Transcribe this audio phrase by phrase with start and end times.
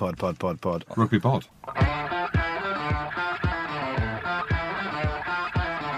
[0.00, 0.84] Pod, pod, pod, pod.
[0.96, 1.44] Rugby pod.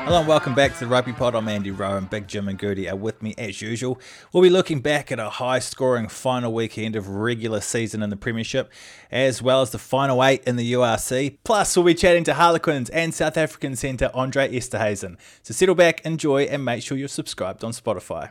[0.04, 1.36] Hello and welcome back to the Rugby Pod.
[1.36, 4.00] I'm Andy Rowe and Big Jim and Goody are with me as usual.
[4.32, 8.16] We'll be looking back at a high scoring final weekend of regular season in the
[8.16, 8.72] Premiership,
[9.12, 11.38] as well as the final eight in the URC.
[11.44, 15.16] Plus, we'll be chatting to Harlequins and South African centre Andre Esterhuizen.
[15.44, 18.30] So settle back, enjoy, and make sure you're subscribed on Spotify.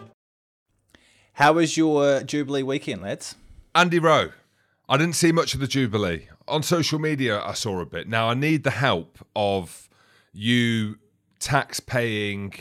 [1.41, 3.33] How was your uh, Jubilee weekend, lads?
[3.73, 4.29] Andy Rowe.
[4.87, 6.27] I didn't see much of the Jubilee.
[6.47, 8.07] On social media, I saw a bit.
[8.07, 9.89] Now, I need the help of
[10.33, 10.99] you
[11.39, 12.53] tax paying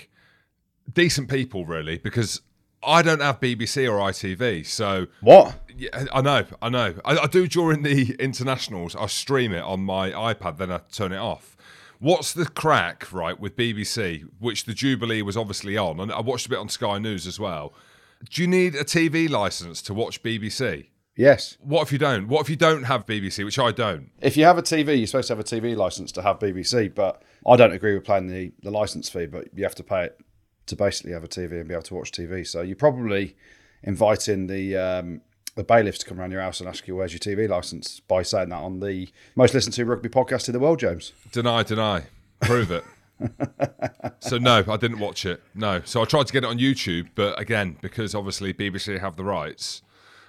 [0.91, 2.41] decent people, really, because
[2.83, 4.65] I don't have BBC or ITV.
[4.65, 5.59] So, What?
[5.77, 6.95] yeah, I know, I know.
[7.05, 8.97] I, I do during the internationals.
[8.97, 11.55] I stream it on my iPad, then I turn it off.
[11.99, 16.47] What's the crack, right, with BBC, which the Jubilee was obviously on, and I watched
[16.47, 17.75] a bit on Sky News as well.
[18.29, 20.89] Do you need a TV license to watch BBC?
[21.17, 21.57] Yes.
[21.61, 22.29] What if you don't?
[22.29, 24.11] What if you don't have BBC, which I don't?
[24.21, 26.95] If you have a TV, you're supposed to have a TV license to have BBC,
[26.95, 30.05] but I don't agree with paying the, the license fee, but you have to pay
[30.05, 30.21] it
[30.67, 32.47] to basically have a TV and be able to watch TV.
[32.47, 33.37] So you're probably
[33.83, 35.21] inviting the um,
[35.57, 38.23] the bailiffs to come around your house and ask you where's your TV license by
[38.23, 41.13] saying that on the most listened to rugby podcast in the world, James.
[41.33, 42.05] Deny, deny.
[42.41, 42.85] Prove it.
[44.21, 45.43] So no, I didn't watch it.
[45.55, 45.83] No.
[45.85, 49.25] So I tried to get it on YouTube, but again, because obviously BBC have the
[49.25, 49.83] rights,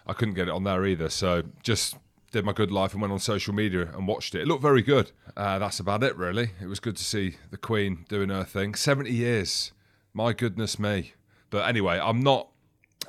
[0.07, 1.09] I couldn't get it on there either.
[1.09, 1.95] So just
[2.31, 4.41] did my good life and went on social media and watched it.
[4.41, 5.11] It looked very good.
[5.35, 6.51] Uh, that's about it, really.
[6.61, 8.73] It was good to see the Queen doing her thing.
[8.73, 9.71] 70 years.
[10.13, 11.13] My goodness me.
[11.49, 12.49] But anyway, I'm not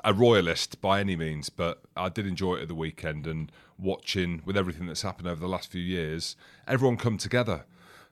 [0.04, 4.42] a royalist by any means, but I did enjoy it at the weekend and watching
[4.44, 7.64] with everything that's happened over the last few years, everyone come together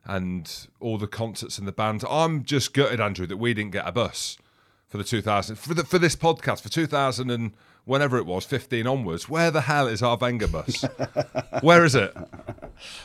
[0.04, 2.04] and all the concerts and the bands.
[2.08, 4.38] I'm just gutted, Andrew, that we didn't get a bus
[4.88, 7.52] for the 2000 for the, for this podcast for 2000 and
[7.84, 9.28] whenever it was 15 onwards.
[9.28, 10.84] Where the hell is our Wenger bus?
[11.60, 12.16] Where is it?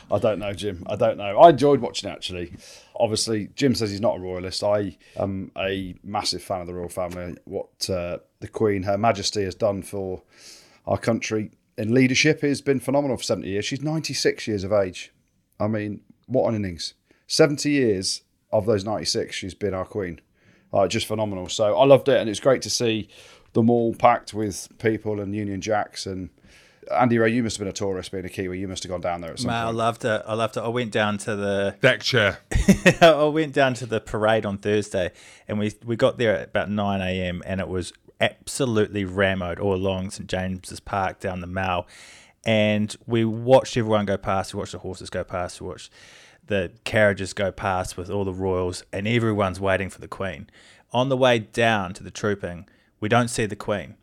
[0.09, 0.83] I don't know, Jim.
[0.87, 1.39] I don't know.
[1.39, 2.53] I enjoyed watching it actually.
[2.95, 4.63] Obviously, Jim says he's not a royalist.
[4.63, 7.35] I am a massive fan of the royal family.
[7.45, 10.23] What uh, the Queen, Her Majesty, has done for
[10.87, 13.65] our country in leadership has been phenomenal for 70 years.
[13.65, 15.11] She's 96 years of age.
[15.59, 16.93] I mean, what an innings.
[17.27, 18.21] 70 years
[18.51, 20.21] of those 96, she's been our Queen.
[20.73, 21.47] Uh, just phenomenal.
[21.49, 23.07] So I loved it, and it's great to see
[23.53, 26.29] them all packed with people and Union Jacks and
[26.91, 28.59] Andy Ray, you must have been a tourist being a Kiwi.
[28.59, 30.21] You must have gone down there at some Man, I loved it.
[30.25, 30.61] I loved it.
[30.61, 32.39] I went down to the Deck chair.
[33.01, 35.11] I went down to the parade on Thursday,
[35.47, 37.41] and we we got there at about nine a.m.
[37.45, 41.87] and it was absolutely rammed all along St James's Park down the Mall,
[42.45, 44.53] and we watched everyone go past.
[44.53, 45.59] We watched the horses go past.
[45.59, 45.91] We watched
[46.45, 50.47] the carriages go past with all the royals, and everyone's waiting for the Queen.
[50.93, 52.67] On the way down to the trooping,
[52.99, 53.95] we don't see the Queen.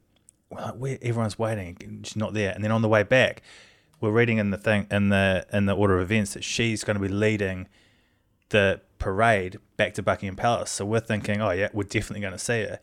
[0.50, 2.52] Like, where everyone's waiting, she's not there.
[2.52, 3.42] And then on the way back,
[4.00, 6.96] we're reading in the thing in the in the order of events that she's going
[6.96, 7.68] to be leading
[8.48, 10.70] the parade back to Buckingham Palace.
[10.70, 12.80] So we're thinking, oh yeah, we're definitely going to see her.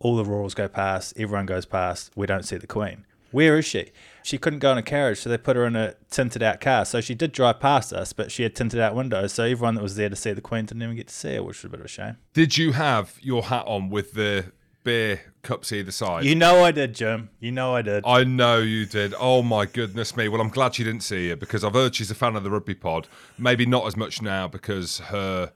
[0.00, 2.10] All the royals go past, everyone goes past.
[2.16, 3.06] We don't see the Queen.
[3.30, 3.92] Where is she?
[4.26, 6.84] She couldn't go in a carriage, so they put her in a tinted out car.
[6.84, 9.32] So she did drive past us, but she had tinted out windows.
[9.32, 11.44] So everyone that was there to see the Queen didn't even get to see her,
[11.44, 12.16] which was a bit of a shame.
[12.32, 14.46] Did you have your hat on with the
[14.82, 16.24] beer cups either side?
[16.24, 17.30] You know I did, Jim.
[17.38, 18.02] You know I did.
[18.04, 19.14] I know you did.
[19.16, 20.26] Oh my goodness me.
[20.26, 22.50] Well, I'm glad she didn't see you because I've heard she's a fan of the
[22.50, 23.06] rugby pod.
[23.38, 25.52] Maybe not as much now because her,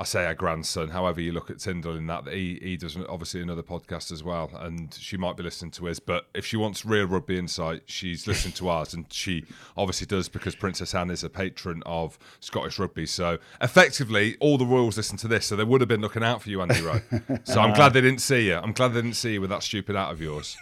[0.00, 3.42] I say her grandson, however you look at Tindall in that, he, he does obviously
[3.42, 6.00] another podcast as well, and she might be listening to his.
[6.00, 9.44] But if she wants real rugby insight, she's listening to ours, and she
[9.76, 13.04] obviously does because Princess Anne is a patron of Scottish rugby.
[13.04, 16.40] So effectively, all the Royals listen to this, so they would have been looking out
[16.40, 17.02] for you, Andy Rowe.
[17.44, 18.54] so I'm glad they didn't see you.
[18.54, 20.56] I'm glad they didn't see you with that stupid out of yours.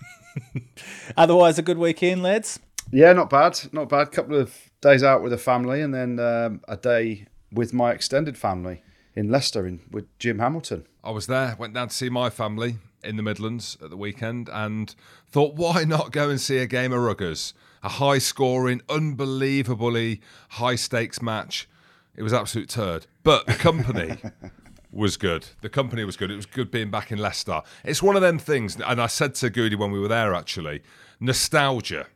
[1.17, 2.58] Otherwise, a good weekend, lads.
[2.90, 4.11] Yeah, not bad, not bad.
[4.11, 8.37] Couple of days out with the family, and then um, a day with my extended
[8.37, 8.82] family
[9.18, 10.86] in Leicester in, with Jim Hamilton.
[11.02, 14.48] I was there, went down to see my family in the Midlands at the weekend,
[14.48, 14.94] and
[15.26, 17.52] thought, why not go and see a game of ruggers?
[17.82, 20.20] A high scoring, unbelievably
[20.50, 21.68] high stakes match.
[22.14, 23.06] It was absolute turd.
[23.24, 24.18] But the company
[24.92, 25.48] was good.
[25.62, 26.30] The company was good.
[26.30, 27.62] It was good being back in Leicester.
[27.84, 30.82] It's one of them things, and I said to Goody when we were there actually,
[31.18, 32.06] nostalgia.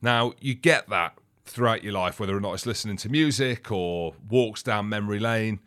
[0.00, 4.14] Now, you get that throughout your life, whether or not it's listening to music or
[4.30, 5.60] walks down memory lane.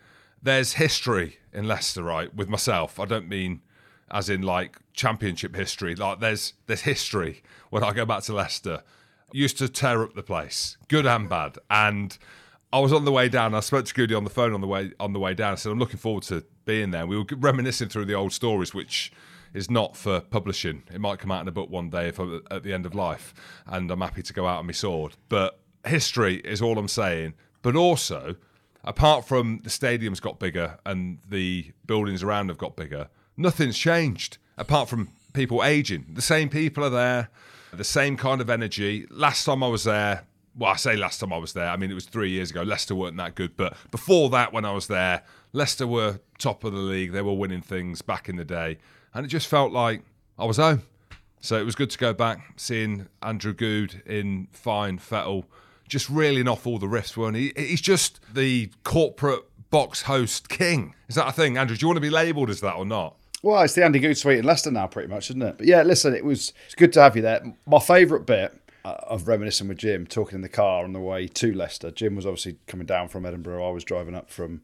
[0.43, 2.33] There's history in Leicester, right?
[2.33, 3.61] With myself, I don't mean
[4.11, 5.95] as in like championship history.
[5.95, 8.83] Like there's there's history when I go back to Leicester.
[9.33, 11.57] Used to tear up the place, good and bad.
[11.69, 12.17] And
[12.73, 13.55] I was on the way down.
[13.55, 15.53] I spoke to Goody on the phone on the way on the way down.
[15.53, 17.07] I said I'm looking forward to being there.
[17.07, 19.11] We were reminiscing through the old stories, which
[19.53, 20.83] is not for publishing.
[20.93, 22.93] It might come out in a book one day if I'm at the end of
[22.93, 23.33] life,
[23.67, 25.15] and I'm happy to go out on my sword.
[25.29, 27.33] But history is all I'm saying.
[27.61, 28.35] But also,
[28.83, 34.37] apart from the stadium's got bigger and the buildings around have got bigger, nothing's changed
[34.57, 36.05] apart from people aging.
[36.13, 37.29] The same people are there,
[37.73, 39.07] the same kind of energy.
[39.09, 40.25] Last time I was there,
[40.55, 42.63] well, I say last time I was there, I mean, it was three years ago.
[42.63, 43.55] Leicester weren't that good.
[43.55, 45.23] But before that, when I was there,
[45.53, 47.13] Leicester were top of the league.
[47.13, 48.77] They were winning things back in the day.
[49.13, 50.01] And it just felt like
[50.37, 50.83] I was home.
[51.39, 55.45] So it was good to go back, seeing Andrew Goode in fine Fettle,
[55.91, 57.51] just reeling off all the riffs, weren't he?
[57.55, 60.95] He's just the corporate box host king.
[61.09, 61.75] Is that a thing, Andrew?
[61.75, 63.17] Do you want to be labelled as that or not?
[63.43, 65.57] Well, it's the Andy Goode suite in Leicester now, pretty much, isn't it?
[65.57, 67.43] But yeah, listen, it was it's good to have you there.
[67.67, 71.27] My favourite bit uh, of reminiscing with Jim, talking in the car on the way
[71.27, 71.91] to Leicester.
[71.91, 73.67] Jim was obviously coming down from Edinburgh.
[73.67, 74.61] I was driving up from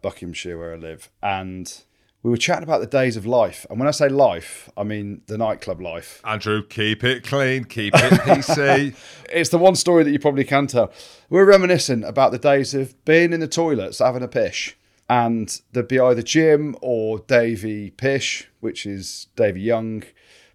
[0.00, 1.82] Buckinghamshire, where I live, and
[2.22, 3.66] we were chatting about the days of life.
[3.68, 6.20] And when I say life, I mean the nightclub life.
[6.24, 8.94] Andrew, keep it clean, keep it PC.
[9.30, 10.92] it's the one story that you probably can tell.
[11.28, 14.76] We're reminiscing about the days of being in the toilets, having a pish
[15.12, 20.04] and there'd be either Jim or Davy Pish, which is Davy Young,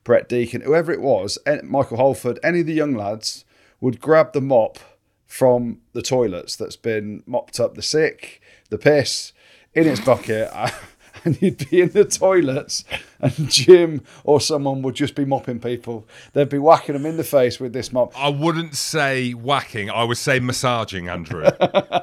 [0.04, 3.46] Brett Deacon, whoever it was, eh, Michael Holford, any of the young lads
[3.80, 4.80] would grab the mop
[5.28, 8.42] from the toilets that's been mopped up the sick,
[8.72, 9.31] the piss
[9.75, 10.50] in its bucket.
[11.25, 12.84] and you'd be in the toilets,
[13.19, 16.08] and Jim or someone would just be mopping people.
[16.34, 18.18] They'd be whacking them in the face with this mop.
[18.19, 21.48] I wouldn't say whacking, I would say massaging, Andrew.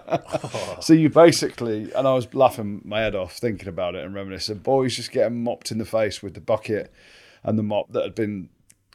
[0.81, 4.59] so you basically, and I was laughing my head off thinking about it and reminiscing,
[4.59, 6.93] boys just getting mopped in the face with the bucket
[7.43, 8.49] and the mop that had been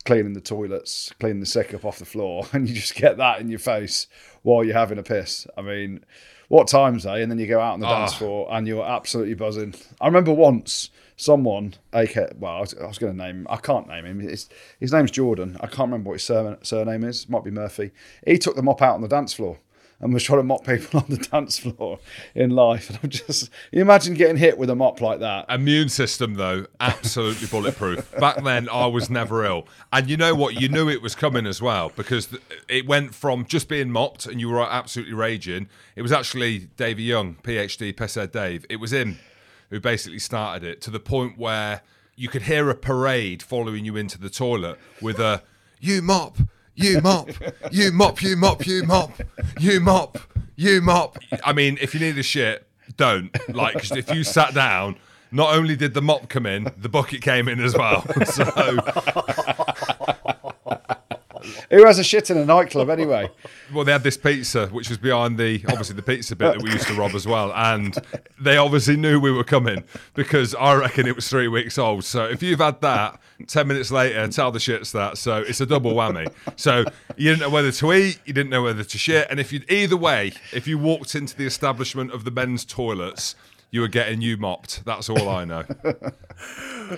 [0.06, 3.39] cleaning the toilets, cleaning the sick up off the floor, and you just get that
[3.39, 4.07] in your face
[4.42, 5.48] while you're having a piss.
[5.57, 6.04] I mean,
[6.49, 7.19] what times, eh?
[7.19, 7.99] And then you go out on the oh.
[7.99, 9.73] dance floor and you're absolutely buzzing.
[10.01, 13.47] I remember once someone, AK, well, I was, was going to name him.
[13.49, 14.21] I can't name him.
[14.21, 14.49] It's,
[14.79, 15.57] his name's Jordan.
[15.61, 16.23] I can't remember what his
[16.67, 17.29] surname is.
[17.29, 17.91] Might be Murphy.
[18.25, 19.57] He took the mop out on the dance floor
[19.99, 21.99] and was trying to mop people on the dance floor
[22.33, 22.89] in life.
[22.89, 25.45] And I'm just, imagine getting hit with a mop like that.
[25.49, 28.15] Immune system, though, absolutely bulletproof.
[28.19, 29.67] Back then, I was never ill.
[29.91, 30.59] And you know what?
[30.59, 32.29] You knew it was coming as well because
[32.67, 35.67] it went from just being mopped and you were absolutely raging.
[35.95, 38.65] It was actually Davey Young, PhD, Pesed Dave.
[38.69, 39.19] It was him
[39.69, 41.81] who basically started it to the point where
[42.15, 45.43] you could hear a parade following you into the toilet with a,
[45.79, 46.37] you mop
[46.79, 47.29] you mop,
[47.71, 49.11] you mop, you mop, you mop,
[49.59, 50.18] you mop,
[50.56, 51.18] you mop.
[51.44, 52.65] I mean, if you need a shit,
[52.97, 53.35] don't.
[53.54, 54.95] Like, cause if you sat down,
[55.31, 58.06] not only did the mop come in, the bucket came in as well.
[58.25, 58.44] So
[61.69, 63.29] who has a shit in a nightclub anyway?
[63.71, 66.71] Well, they had this pizza, which was behind the obviously the pizza bit that we
[66.71, 67.95] used to rob as well, and
[68.41, 69.83] they obviously knew we were coming
[70.15, 72.03] because I reckon it was three weeks old.
[72.03, 75.19] So if you've had that, ten minutes later, tell the shits that.
[75.19, 76.33] So it's a double whammy.
[76.55, 76.83] So
[77.15, 79.61] you didn't know whether to eat, you didn't know whether to shit, and if you
[79.69, 83.35] either way, if you walked into the establishment of the men's toilets
[83.71, 84.83] you were getting you mopped.
[84.85, 85.63] That's all I know.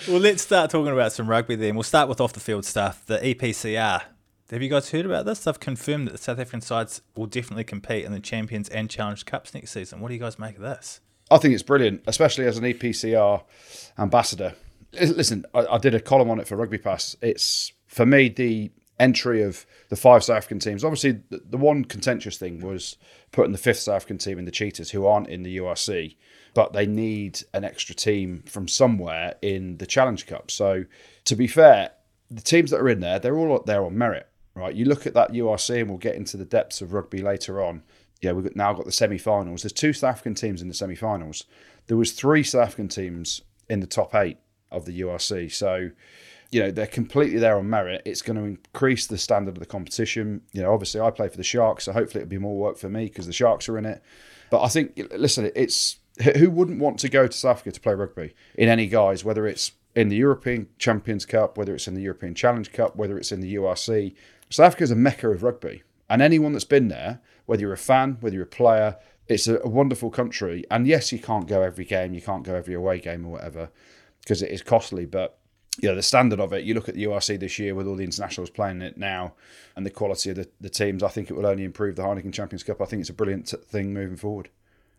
[0.08, 1.76] well, let's start talking about some rugby then.
[1.76, 3.06] We'll start with off the field stuff.
[3.06, 4.04] The EPCR
[4.52, 5.44] have you guys heard about this?
[5.44, 9.26] They've confirmed that the South African sides will definitely compete in the Champions and Challenge
[9.26, 10.02] Cups next season.
[10.02, 11.00] What do you guys make of this?
[11.30, 13.44] I think it's brilliant, especially as an EPCR
[13.98, 14.56] ambassador.
[14.94, 17.16] Listen, I, I did a column on it for Rugby Pass.
[17.22, 20.84] It's for me the entry of the five South African teams.
[20.84, 22.98] Obviously, the, the one contentious thing was
[23.32, 26.18] putting the fifth South African team in the Cheetahs, who aren't in the URC,
[26.54, 30.52] but they need an extra team from somewhere in the Challenge Cup.
[30.52, 30.84] So,
[31.24, 31.92] to be fair,
[32.30, 34.76] the teams that are in there, they're all there on merit right?
[34.76, 37.84] You look at that URC, and we'll get into the depths of rugby later on.
[38.22, 39.64] Yeah, we've now got the semi-finals.
[39.64, 41.46] There's two South African teams in the semi-finals.
[41.88, 44.38] There was three South African teams in the top eight
[44.72, 45.52] of the URC.
[45.52, 45.92] So
[46.52, 48.02] you know they're completely there on merit.
[48.06, 50.42] It's going to increase the standard of the competition.
[50.52, 52.90] You know, obviously I play for the Sharks, so hopefully it'll be more work for
[52.90, 54.04] me because the Sharks are in it.
[54.50, 55.98] But I think, listen, it's
[56.38, 59.48] who wouldn't want to go to South Africa to play rugby in any guise, whether
[59.48, 63.32] it's in the European Champions Cup, whether it's in the European Challenge Cup, whether it's
[63.32, 64.14] in the URC.
[64.52, 67.78] South Africa is a mecca of rugby, and anyone that's been there, whether you're a
[67.78, 70.66] fan, whether you're a player, it's a, a wonderful country.
[70.70, 73.70] And yes, you can't go every game, you can't go every away game or whatever,
[74.20, 75.38] because it is costly, but
[75.82, 77.96] you know, the standard of it, you look at the URC this year with all
[77.96, 79.34] the internationals playing it now
[79.78, 82.34] and the quality of the, the teams, I think it will only improve the Heineken
[82.34, 82.82] Champions Cup.
[82.82, 84.50] I think it's a brilliant thing moving forward.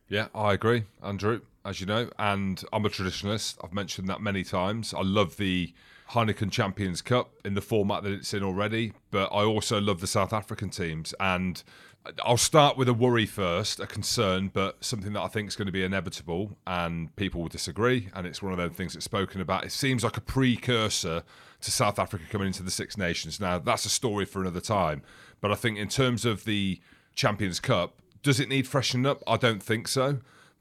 [0.08, 3.58] Yeah, I agree, Andrew, as you know, and I'm a traditionalist.
[3.62, 4.94] I've mentioned that many times.
[4.94, 5.74] I love the
[6.12, 10.06] Heineken Champions Cup in the format that it's in already, but I also love the
[10.06, 11.14] South African teams.
[11.18, 11.62] And
[12.24, 15.66] I'll start with a worry first, a concern, but something that I think is going
[15.66, 18.10] to be inevitable, and people will disagree.
[18.14, 19.64] And it's one of those things that's spoken about.
[19.64, 21.22] It seems like a precursor
[21.60, 23.40] to South Africa coming into the Six Nations.
[23.40, 25.02] Now, that's a story for another time.
[25.40, 26.80] But I think in terms of the
[27.14, 29.22] Champions Cup, does it need freshening up?
[29.26, 30.18] I don't think so.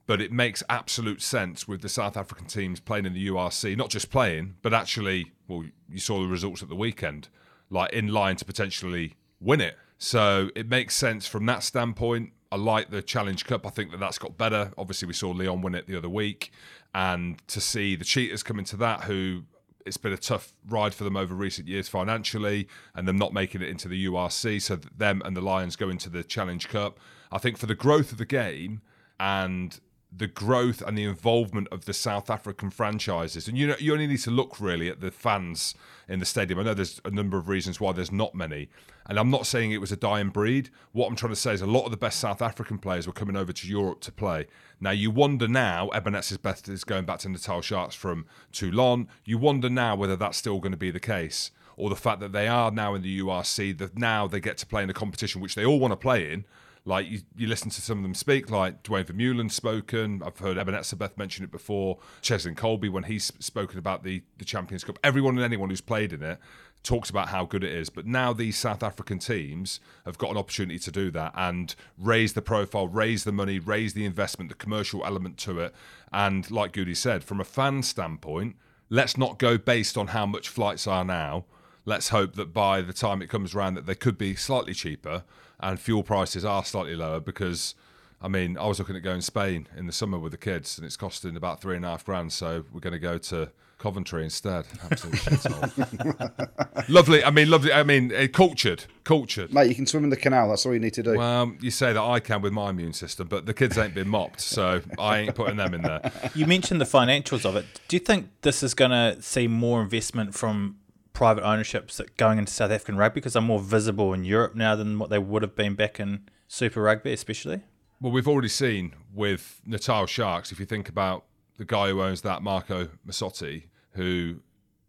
[0.08, 3.90] But it makes absolute sense with the South African teams playing in the URC, not
[3.90, 7.30] just playing, but actually, well, you saw the results at the weekend,
[7.70, 9.78] like in line to potentially win it.
[9.98, 12.32] So it makes sense from that standpoint.
[12.52, 13.66] I like the Challenge Cup.
[13.66, 14.72] I think that that's got better.
[14.78, 16.52] Obviously, we saw Lyon win it the other week,
[16.94, 19.44] and to see the Cheetahs come into that, who
[19.86, 23.62] it's been a tough ride for them over recent years financially, and them not making
[23.62, 27.00] it into the URC, so them and the Lions go into the Challenge Cup.
[27.32, 28.82] I think for the growth of the game
[29.20, 29.80] and
[30.16, 33.48] the growth and the involvement of the South African franchises.
[33.48, 35.74] And you know, you only need to look really at the fans
[36.10, 36.60] in the stadium.
[36.60, 38.70] I know there's a number of reasons why there's not many.
[39.08, 40.70] And I'm not saying it was a dying breed.
[40.92, 43.14] What I'm trying to say is a lot of the best South African players were
[43.14, 44.48] coming over to Europe to play.
[44.82, 49.08] Now you wonder now, Eben Etzebeth is going back to Natal Sharks from Toulon.
[49.24, 51.52] You wonder now whether that's still going to be the case.
[51.78, 54.66] Or the fact that they are now in the URC, that now they get to
[54.66, 56.46] play in a competition which they all want to play in
[56.86, 60.22] like you, you listen to some of them speak, like Duane Vermeulen's spoken.
[60.26, 62.00] I've heard Eben Etzebeth mention it before.
[62.22, 64.98] Cheslin Kolbe when he's spoken about the the Champions Cup.
[65.04, 66.40] Everyone and anyone who's played in it
[66.84, 67.90] talks about how good it is.
[67.90, 72.34] But now these South African teams have got an opportunity to do that and raise
[72.34, 75.76] the profile, raise the money, raise the investment, the commercial element to it.
[76.12, 78.56] And like Goody said, from a fan standpoint,
[78.90, 81.46] let's not go based on how much flights are now.
[81.86, 85.24] Let's hope that by the time it comes around that they could be slightly cheaper
[85.62, 87.76] and fuel prices are slightly lower because
[88.22, 90.86] I mean, I was looking at going Spain in the summer with the kids, and
[90.86, 92.32] it's costing about three and a half grand.
[92.32, 93.50] So we're going to go to
[93.80, 94.66] Coventry instead.
[96.88, 97.24] lovely.
[97.24, 97.74] I mean, lovely.
[97.74, 99.52] I mean, uh, cultured, cultured.
[99.52, 100.50] Mate, you can swim in the canal.
[100.50, 101.18] That's all you need to do.
[101.18, 104.08] Well, you say that I can with my immune system, but the kids ain't been
[104.08, 106.12] mopped, so I ain't putting them in there.
[106.36, 107.66] You mentioned the financials of it.
[107.88, 110.78] Do you think this is going to see more investment from
[111.14, 114.76] private ownerships that going into South African rugby because they're more visible in Europe now
[114.76, 117.62] than what they would have been back in Super Rugby, especially?
[118.00, 121.26] Well, we've already seen with Natal Sharks, if you think about
[121.58, 124.40] the guy who owns that, Marco Masotti, who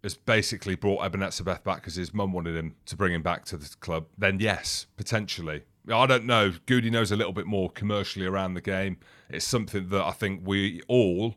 [0.02, 3.44] has basically brought Eben Etzebeth back because his mum wanted him to bring him back
[3.46, 5.62] to the club, then yes, potentially.
[5.92, 6.52] I don't know.
[6.66, 8.98] Goody knows a little bit more commercially around the game.
[9.28, 11.34] It's something that I think we all,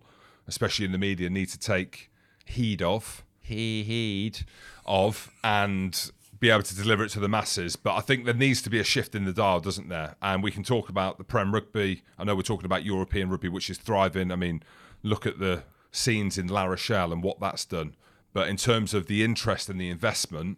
[0.48, 2.12] especially in the media, need to take
[2.46, 3.25] heed of.
[3.46, 4.40] He heed
[4.86, 7.75] of and be able to deliver it to the masses.
[7.75, 10.16] But I think there needs to be a shift in the dial, doesn't there?
[10.22, 12.04] And we can talk about the Prem rugby.
[12.18, 14.32] I know we're talking about European rugby, which is thriving.
[14.32, 14.64] I mean,
[15.04, 17.96] look at the scenes in La Rochelle and what that's done.
[18.34, 20.58] But in terms of the interest and the investment,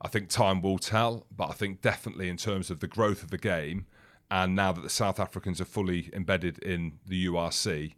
[0.00, 1.26] I think time will tell.
[1.34, 3.86] But I think definitely in terms of the growth of the game,
[4.30, 7.94] and now that the South Africans are fully embedded in the URC,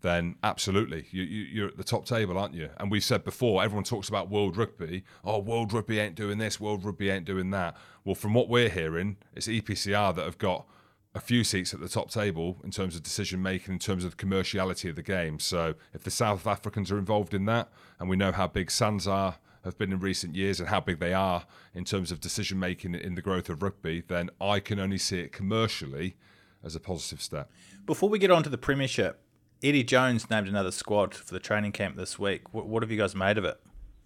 [0.00, 2.70] then absolutely you, you, are at the top table, aren't you?
[2.78, 5.04] And we've said before, everyone talks about World Rugby.
[5.24, 6.60] Oh, World Rugby ain't doing this.
[6.60, 7.76] World Rugby ain't doing that.
[8.04, 10.66] Well, from what we're hearing, it's EPCR that have got
[11.14, 14.16] a few seats at the top table in terms of decision making, in terms of
[14.16, 15.40] the commerciality of the game.
[15.40, 19.36] So if the South Africans are involved in that, and we know how big SANZAAR
[19.64, 22.94] have been in recent years and how big they are in terms of decision making
[22.94, 26.16] in the growth of rugby, then I can only see it commercially
[26.62, 27.50] as a positive step.
[27.86, 29.20] Before we get on to the Premiership,
[29.62, 32.54] Eddie Jones named another squad for the training camp this week.
[32.54, 33.60] What, what have you guys made of it?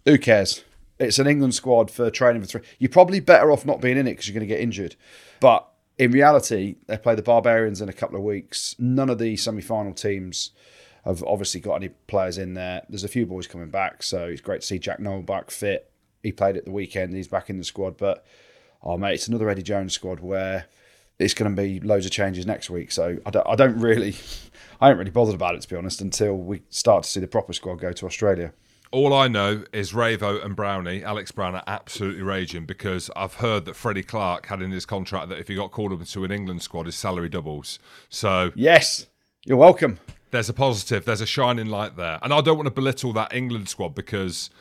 [0.05, 0.63] Who cares?
[0.99, 2.61] It's an England squad for training for three.
[2.79, 4.95] You're probably better off not being in it because you're going to get injured.
[5.39, 5.67] But
[5.97, 8.75] in reality, they play the Barbarians in a couple of weeks.
[8.79, 10.51] None of the semi-final teams
[11.05, 12.83] have obviously got any players in there.
[12.89, 15.91] There's a few boys coming back, so it's great to see Jack Nowell back fit.
[16.23, 17.13] He played at the weekend.
[17.13, 18.25] He's back in the squad, but
[18.81, 20.65] oh mate, it's another Eddie Jones squad where
[21.19, 22.91] it's going to be loads of changes next week.
[22.91, 24.15] So I don't, I don't really,
[24.81, 27.27] I ain't really bothered about it to be honest until we start to see the
[27.27, 28.53] proper squad go to Australia.
[28.91, 33.65] All I know is Ravo and Brownie, Alex Brown, are absolutely raging because I've heard
[33.65, 36.31] that Freddie Clarke had in his contract that if he got called up into an
[36.31, 37.79] England squad, his salary doubles.
[38.09, 39.07] So Yes,
[39.45, 39.99] you're welcome.
[40.29, 42.19] there's a positive, there's a shining light there.
[42.21, 44.51] And I don't want to belittle that England squad because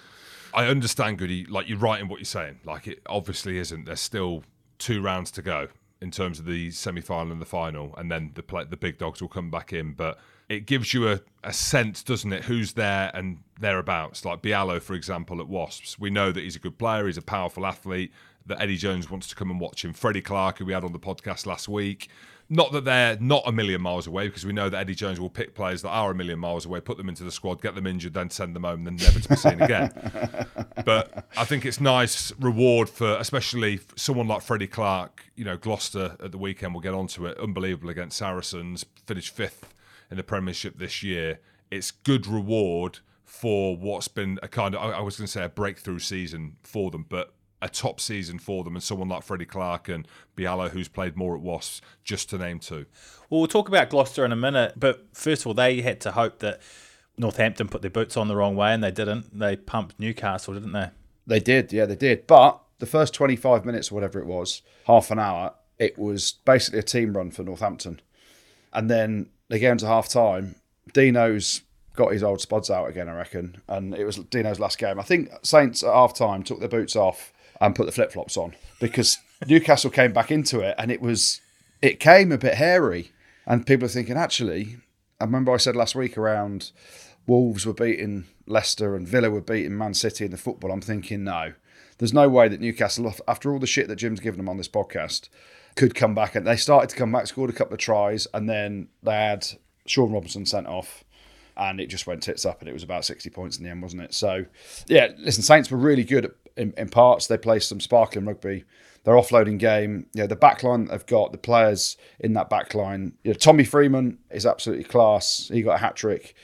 [0.54, 2.60] I understand, Goody, like you're right in what you're saying.
[2.64, 3.84] Like it obviously isn't.
[3.84, 4.44] There's still
[4.78, 5.68] two rounds to go
[6.02, 9.22] in terms of the semi-final and the final, and then the play, the big dogs
[9.22, 9.92] will come back in.
[9.92, 10.18] But
[10.48, 14.24] it gives you a, a sense, doesn't it, who's there and thereabouts.
[14.24, 17.22] Like Bialo, for example, at Wasps, we know that he's a good player, he's a
[17.22, 18.12] powerful athlete.
[18.46, 19.92] That Eddie Jones wants to come and watch him.
[19.92, 22.08] Freddie Clarke, who we had on the podcast last week,
[22.52, 25.30] not that they're not a million miles away, because we know that Eddie Jones will
[25.30, 27.86] pick players that are a million miles away, put them into the squad, get them
[27.86, 29.90] injured, then send them home, and then never to be seen again.
[30.84, 35.24] but I think it's nice reward for, especially someone like Freddie Clarke.
[35.34, 36.74] You know, Gloucester at the weekend.
[36.74, 37.38] We'll get onto it.
[37.38, 38.84] Unbelievable against Saracens.
[39.06, 39.72] Finished fifth
[40.10, 41.40] in the Premiership this year.
[41.70, 45.48] It's good reward for what's been a kind of I was going to say a
[45.48, 49.88] breakthrough season for them, but a top season for them, and someone like Freddie Clarke
[49.88, 52.86] and Bialo, who's played more at Wasps, just to name two.
[53.30, 56.12] Well, we'll talk about Gloucester in a minute, but first of all, they had to
[56.12, 56.60] hope that
[57.16, 59.38] Northampton put their boots on the wrong way, and they didn't.
[59.38, 60.90] They pumped Newcastle, didn't they?
[61.26, 62.26] They did, yeah, they did.
[62.26, 66.80] But the first 25 minutes or whatever it was, half an hour, it was basically
[66.80, 68.00] a team run for Northampton.
[68.72, 70.56] And then they get into half time.
[70.92, 71.62] Dino's
[71.94, 73.62] got his old spods out again, I reckon.
[73.68, 74.98] And it was Dino's last game.
[74.98, 78.36] I think Saints at half time took their boots off and put the flip flops
[78.36, 81.40] on because Newcastle came back into it and it was,
[81.80, 83.12] it came a bit hairy.
[83.46, 84.76] And people are thinking, actually,
[85.20, 86.72] I remember I said last week around
[87.26, 90.72] Wolves were beating Leicester and Villa were beating Man City in the football.
[90.72, 91.54] I'm thinking, no,
[91.98, 94.68] there's no way that Newcastle, after all the shit that Jim's given them on this
[94.68, 95.28] podcast,
[95.76, 96.34] could come back.
[96.34, 99.46] And they started to come back, scored a couple of tries, and then they had
[99.86, 101.04] Sean Robinson sent off.
[101.56, 103.82] And it just went tits up, and it was about 60 points in the end,
[103.82, 104.14] wasn't it?
[104.14, 104.46] So,
[104.86, 107.26] yeah, listen, Saints were really good in, in parts.
[107.26, 108.64] They play some sparkling rugby.
[109.04, 113.12] Their offloading game, you know, the backline they've got, the players in that backline.
[113.24, 115.50] You know, Tommy Freeman is absolutely class.
[115.52, 116.34] He got a hat trick.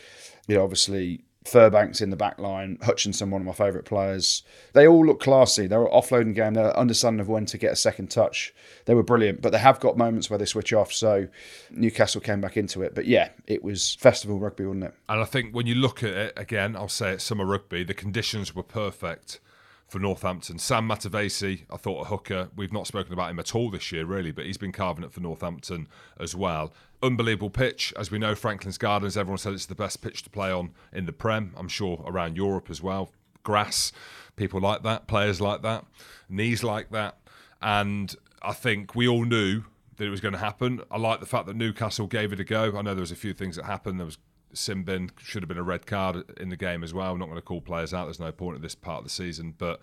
[0.49, 4.43] You know, obviously Furbank's in the back line, Hutchinson, one of my favourite players.
[4.75, 5.67] They all look classy.
[5.67, 6.55] They're offloading game.
[6.55, 8.55] They're understanding of when to get a second touch.
[8.85, 10.93] They were brilliant, but they have got moments where they switch off.
[10.93, 11.29] So
[11.71, 12.95] Newcastle came back into it.
[12.95, 14.95] But yeah, it was festival rugby, wasn't it?
[15.09, 17.83] And I think when you look at it again, I'll say it's summer rugby.
[17.83, 19.41] The conditions were perfect
[19.89, 20.59] for Northampton.
[20.59, 22.51] Sam Matavesi, I thought a hooker.
[22.55, 25.13] We've not spoken about him at all this year, really, but he's been carving it
[25.13, 25.89] for Northampton
[26.21, 26.73] as well.
[27.03, 27.95] Unbelievable pitch.
[27.97, 31.07] As we know, Franklin's Gardens, everyone said it's the best pitch to play on in
[31.07, 31.55] the Prem.
[31.57, 33.11] I'm sure around Europe as well.
[33.43, 33.93] Grass,
[34.37, 35.87] people like that, players like that,
[36.29, 37.19] knees like that.
[37.63, 39.63] And I think we all knew
[39.97, 40.83] that it was going to happen.
[40.91, 42.77] I like the fact that Newcastle gave it a go.
[42.77, 43.99] I know there was a few things that happened.
[43.99, 44.19] There was
[44.55, 47.13] Simbin should have been a red card in the game as well.
[47.13, 48.07] I'm not going to call players out.
[48.07, 49.55] There's no point at this part of the season.
[49.57, 49.81] But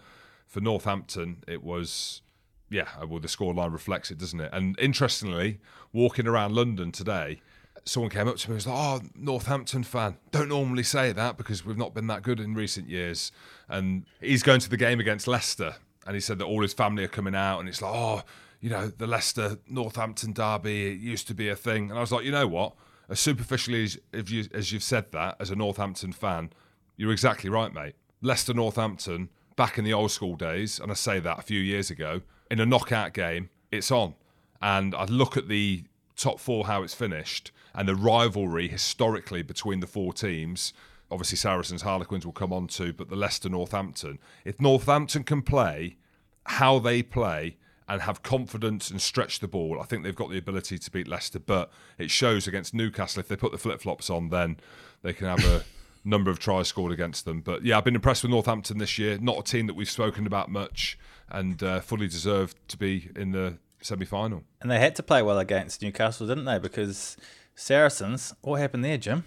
[0.48, 2.22] for Northampton, it was,
[2.70, 4.50] yeah, uh, well, the scoreline reflects it, doesn't it?
[4.54, 5.60] And interestingly,
[5.94, 7.42] walking around London today,
[7.86, 10.18] someone came up to me and was like, oh, Northampton fan.
[10.32, 13.32] Don't normally say that because we've not been that good in recent years.
[13.70, 15.76] And he's going to the game against Leicester.
[16.08, 17.60] And he said that all his family are coming out.
[17.60, 18.24] And it's like, oh,
[18.60, 21.90] you know, the Leicester Northampton derby, used to be a thing.
[21.90, 22.74] And I was like, you know what?
[23.10, 26.52] As superficially as, if you, as you've said that as a Northampton fan,
[26.98, 27.96] you're exactly right, mate.
[28.22, 31.90] Leicester Northampton, back in the old school days, and I say that a few years
[31.90, 34.16] ago, in a knockout game, it's on.
[34.62, 35.84] And I look at the
[36.16, 40.74] top four, how it's finished, and the rivalry historically between the four teams.
[41.12, 44.20] Obviously, Saracens, Harlequins will come on to, but the Leicester Northampton.
[44.44, 45.98] If Northampton can play
[46.46, 49.80] how they play, and have confidence and stretch the ball.
[49.80, 53.28] I think they've got the ability to beat Leicester, but it shows against Newcastle if
[53.28, 54.58] they put the flip flops on, then
[55.04, 55.64] they can have a
[56.04, 57.42] number of tries scored against them.
[57.42, 59.18] But yeah, I've been impressed with Northampton this year.
[59.20, 60.98] Not a team that we've spoken about much,
[61.30, 64.44] and uh, fully deserved to be in the semi final.
[64.62, 66.60] And they had to play well against Newcastle, didn't they?
[66.60, 67.18] Because
[67.56, 69.26] Saracens, what happened there, Jim?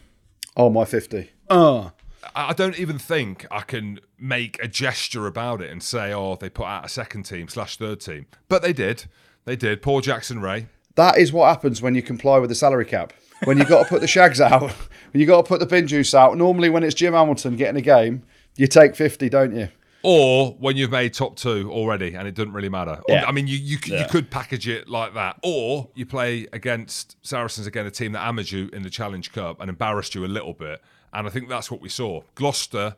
[0.57, 1.31] Oh, my 50.
[1.49, 1.93] Oh.
[2.35, 6.49] I don't even think I can make a gesture about it and say, oh, they
[6.49, 8.27] put out a second team slash third team.
[8.49, 9.05] But they did.
[9.45, 9.83] They did.
[9.83, 10.67] Poor Jackson Wray.
[10.97, 13.13] That is what happens when you comply with the salary cap.
[13.45, 14.63] When you've got to put the shags out,
[15.13, 16.37] when you've got to put the bin juice out.
[16.37, 18.25] Normally, when it's Jim Hamilton getting a game,
[18.57, 19.69] you take 50, don't you?
[20.03, 23.01] Or when you've made top two already and it doesn't really matter.
[23.09, 23.25] Yeah.
[23.27, 24.01] I mean, you you, Yeah.
[24.03, 25.39] you could package it like that.
[25.43, 29.61] Or you play against Saracens again, a team that hammered you in the Challenge Cup
[29.61, 30.81] and embarrassed you a little bit.
[31.13, 32.23] And I think that's what we saw.
[32.35, 32.97] Gloucester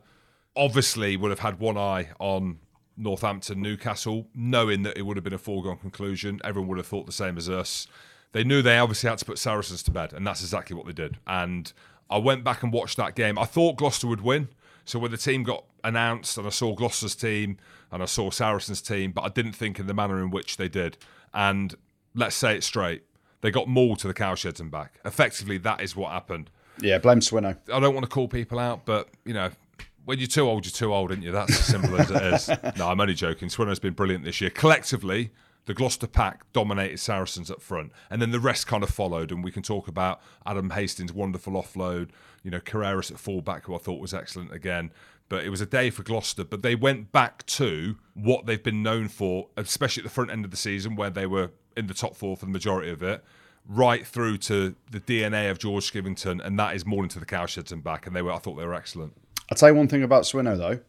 [0.55, 2.59] obviously would have had one eye on
[2.97, 6.39] Northampton, Newcastle, knowing that it would have been a foregone conclusion.
[6.43, 7.87] Everyone would have thought the same as us.
[8.33, 10.93] They knew they obviously had to put Saracens to bed, and that's exactly what they
[10.93, 11.17] did.
[11.27, 11.71] And
[12.09, 13.37] I went back and watched that game.
[13.37, 14.49] I thought Gloucester would win.
[14.85, 17.57] So when the team got announced, and I saw Gloucester's team
[17.91, 20.69] and I saw Saracens' team, but I didn't think in the manner in which they
[20.69, 20.97] did.
[21.33, 21.75] And
[22.15, 23.03] let's say it straight,
[23.41, 24.99] they got mauled to the cowsheds and back.
[25.05, 26.49] Effectively, that is what happened.
[26.81, 27.57] Yeah, blame Swinno.
[27.71, 29.51] I don't want to call people out, but you know,
[30.05, 31.31] when you're too old, you're too old, aren't you?
[31.31, 32.49] That's as simple as it is.
[32.77, 33.49] No, I'm only joking.
[33.49, 34.49] Swinno's been brilliant this year.
[34.49, 35.31] Collectively,
[35.65, 39.31] the Gloucester pack dominated Saracens up front, and then the rest kind of followed.
[39.31, 42.09] And we can talk about Adam Hastings' wonderful offload.
[42.43, 44.91] You know, Carreras at fullback, who I thought was excellent again.
[45.29, 46.43] But it was a day for Gloucester.
[46.43, 50.43] But they went back to what they've been known for, especially at the front end
[50.43, 53.23] of the season, where they were in the top four for the majority of it
[53.67, 57.71] right through to the DNA of George Skivington, and that is more into the cowsheds
[57.71, 58.07] and back.
[58.07, 59.13] And they were, I thought they were excellent.
[59.49, 60.79] I'll tell you one thing about Swinno though.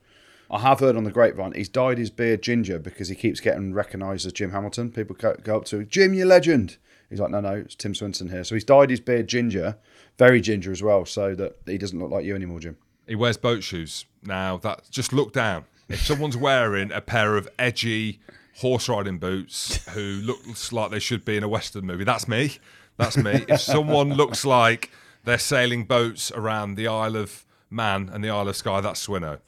[0.50, 3.72] I have heard on the grapevine he's dyed his beard ginger because he keeps getting
[3.72, 4.92] recognised as Jim Hamilton.
[4.92, 6.76] People go, go up to him, Jim, you legend.
[7.08, 8.44] He's like, no, no, it's Tim Swinson here.
[8.44, 9.76] So he's dyed his beard ginger,
[10.18, 12.76] very ginger as well, so that he doesn't look like you anymore, Jim.
[13.06, 14.58] He wears boat shoes now.
[14.58, 15.64] That just look down.
[15.88, 18.20] If someone's wearing a pair of edgy
[18.56, 22.58] horse riding boots who looks like they should be in a western movie, that's me.
[22.96, 23.44] That's me.
[23.48, 24.90] if someone looks like
[25.24, 29.38] they're sailing boats around the Isle of Man and the Isle of Skye, that's Swinno.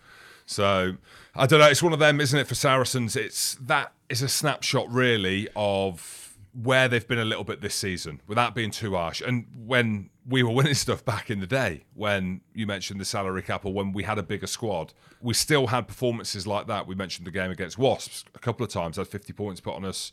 [0.46, 0.96] So
[1.34, 1.68] I don't know.
[1.68, 2.46] It's one of them, isn't it?
[2.46, 7.60] For Saracens, it's that is a snapshot really of where they've been a little bit
[7.60, 9.20] this season, without being too harsh.
[9.20, 13.42] And when we were winning stuff back in the day, when you mentioned the salary
[13.42, 16.86] cap or when we had a bigger squad, we still had performances like that.
[16.86, 18.96] We mentioned the game against Wasps a couple of times.
[18.96, 20.12] Had 50 points put on us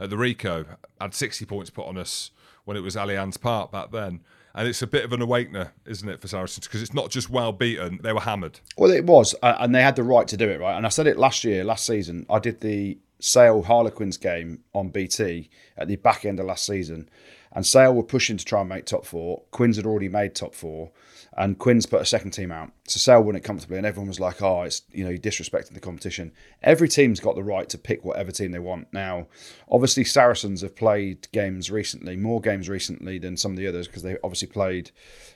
[0.00, 0.66] at the Ricoh.
[1.00, 2.30] Had 60 points put on us
[2.64, 4.20] when it was Allianz Park back then.
[4.54, 6.66] And it's a bit of an awakener, isn't it, for Saracens?
[6.66, 8.60] Because it's not just well beaten; they were hammered.
[8.76, 10.76] Well, it was, and they had the right to do it, right?
[10.76, 12.26] And I said it last year, last season.
[12.28, 15.48] I did the Sale Harlequins game on BT
[15.78, 17.08] at the back end of last season,
[17.54, 19.42] and Sale were pushing to try and make top four.
[19.50, 20.90] Quins had already made top four,
[21.36, 22.72] and Quins put a second team out.
[22.86, 25.74] So Sale won it comfortably, and everyone was like, "Oh, it's you know, you're disrespecting
[25.74, 28.92] the competition." Every team's got the right to pick whatever team they want.
[28.92, 29.28] Now,
[29.70, 34.02] obviously, Saracens have played games recently, more games recently than some of the others because
[34.02, 34.90] they obviously played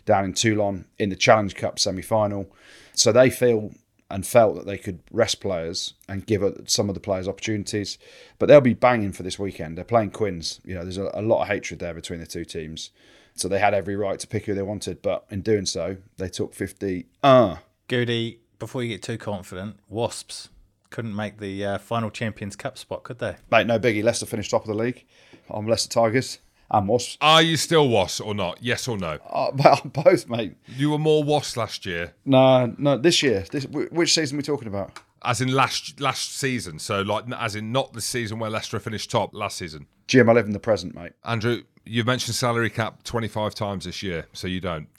[0.04, 2.50] down in Toulon in the Challenge Cup semi-final.
[2.94, 3.72] So they feel
[4.10, 7.98] and felt that they could rest players and give some of the players opportunities.
[8.38, 9.76] But they'll be banging for this weekend.
[9.76, 10.60] They're playing Quins.
[10.64, 12.90] You know, there's a, a lot of hatred there between the two teams.
[13.34, 16.28] So they had every right to pick who they wanted, but in doing so, they
[16.28, 17.06] took 50.
[17.22, 17.56] Uh.
[17.88, 20.48] Goody, before you get too confident, Wasps
[20.90, 23.36] couldn't make the uh, final Champions Cup spot, could they?
[23.50, 24.02] Mate, no biggie.
[24.02, 25.04] Leicester finished top of the league.
[25.50, 26.38] I'm Leicester Tigers
[26.70, 27.16] and Wasps.
[27.20, 28.58] Are you still Wasps or not?
[28.62, 29.18] Yes or no?
[29.28, 30.56] Uh, well, both, mate.
[30.66, 32.14] You were more Wasps last year.
[32.24, 33.44] No, no, this year.
[33.50, 34.98] This, which season are we talking about?
[35.22, 36.78] As in last last season.
[36.78, 39.86] So, like, as in not the season where Leicester finished top last season.
[40.06, 41.12] Jim, I live in the present, mate.
[41.24, 44.86] Andrew, you've mentioned salary cap 25 times this year, so you don't.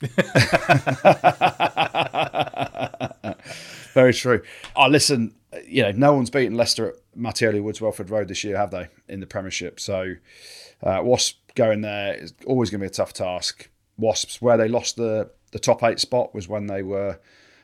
[3.94, 4.42] Very true.
[4.76, 5.34] Oh, listen,
[5.66, 8.88] you know, no one's beaten Leicester at Mattioli Woods Welford Road this year, have they,
[9.08, 9.80] in the Premiership?
[9.80, 10.16] So,
[10.82, 13.68] uh, Wasps going there is always going to be a tough task.
[13.98, 17.18] Wasps, where they lost the, the top eight spot, was when they were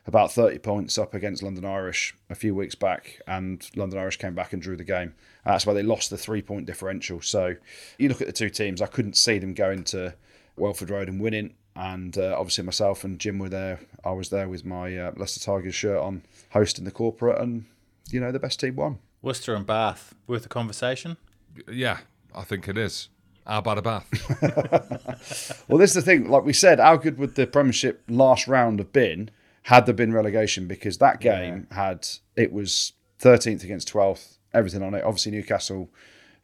[0.06, 4.34] about 30 points up against London Irish a few weeks back, and London Irish came
[4.34, 5.14] back and drew the game.
[5.44, 7.22] That's why they lost the three point differential.
[7.22, 7.54] So
[7.98, 10.14] you look at the two teams, I couldn't see them going to
[10.56, 11.54] Welford Road and winning.
[11.76, 13.80] And uh, obviously, myself and Jim were there.
[14.04, 17.64] I was there with my uh, Leicester Tigers shirt on, hosting the corporate, and
[18.10, 18.98] you know, the best team won.
[19.22, 21.16] Worcester and Bath, worth a conversation?
[21.68, 21.98] Yeah,
[22.34, 23.08] I think it is.
[23.46, 25.64] How about a bath?
[25.68, 26.28] well, this is the thing.
[26.28, 29.30] Like we said, how good would the Premiership last round have been
[29.64, 30.66] had there been relegation?
[30.66, 31.76] Because that game yeah.
[31.76, 35.04] had it was 13th against 12th, everything on it.
[35.04, 35.90] Obviously, Newcastle,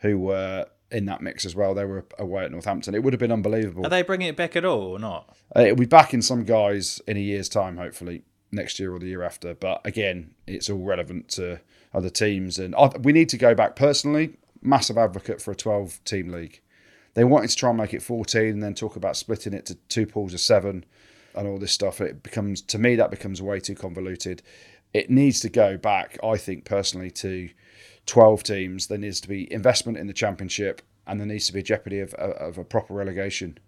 [0.01, 2.95] who were in that mix as well, they were away at Northampton.
[2.95, 3.87] It would have been unbelievable.
[3.87, 5.35] Are they bringing it back at all or not?
[5.57, 8.99] Uh, it'll be back in some guise in a year's time, hopefully next year or
[8.99, 9.55] the year after.
[9.55, 11.61] But again, it's all relevant to
[11.95, 13.77] other teams, and we need to go back.
[13.77, 16.61] Personally, massive advocate for a 12 team league.
[17.15, 19.75] They wanted to try and make it 14 and then talk about splitting it to
[19.89, 20.85] two pools of seven
[21.35, 22.01] and all this stuff.
[22.01, 24.43] It becomes, to me, that becomes way too convoluted.
[24.93, 27.51] It needs to go back, I think, personally, to
[28.07, 28.87] 12 teams.
[28.87, 31.99] There needs to be investment in the championship and there needs to be a jeopardy
[31.99, 33.59] of, of a proper relegation.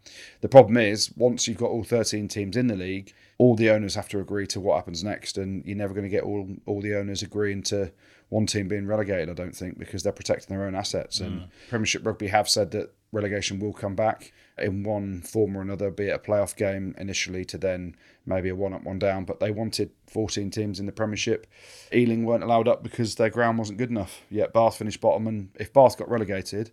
[0.43, 3.97] The problem is, once you've got all 13 teams in the league, all the owners
[3.97, 6.81] have to agree to what happens next, and you're never going to get all all
[6.81, 7.91] the owners agreeing to
[8.29, 9.29] one team being relegated.
[9.29, 11.19] I don't think because they're protecting their own assets.
[11.19, 11.49] And mm.
[11.69, 16.09] Premiership Rugby have said that relegation will come back in one form or another, be
[16.09, 17.95] it a playoff game initially to then
[18.27, 19.25] maybe a one up, one down.
[19.25, 21.47] But they wanted 14 teams in the Premiership.
[21.93, 24.23] Ealing weren't allowed up because their ground wasn't good enough.
[24.31, 26.71] Yet Bath finished bottom, and if Bath got relegated,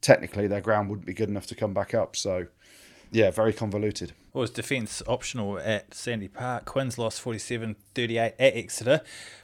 [0.00, 2.16] technically their ground wouldn't be good enough to come back up.
[2.16, 2.46] So
[3.12, 4.12] yeah, very convoluted.
[4.32, 6.64] Well, it was defence optional at Sandy Park.
[6.64, 9.02] Quins lost 47 38 at Exeter.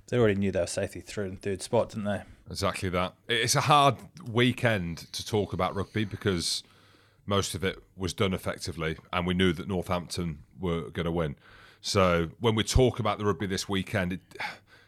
[0.09, 2.22] They already knew they were safely through in third spot, didn't they?
[2.50, 3.12] Exactly that.
[3.28, 6.62] It's a hard weekend to talk about rugby because
[7.26, 11.37] most of it was done effectively, and we knew that Northampton were going to win.
[11.83, 14.20] So when we talk about the rugby this weekend, it,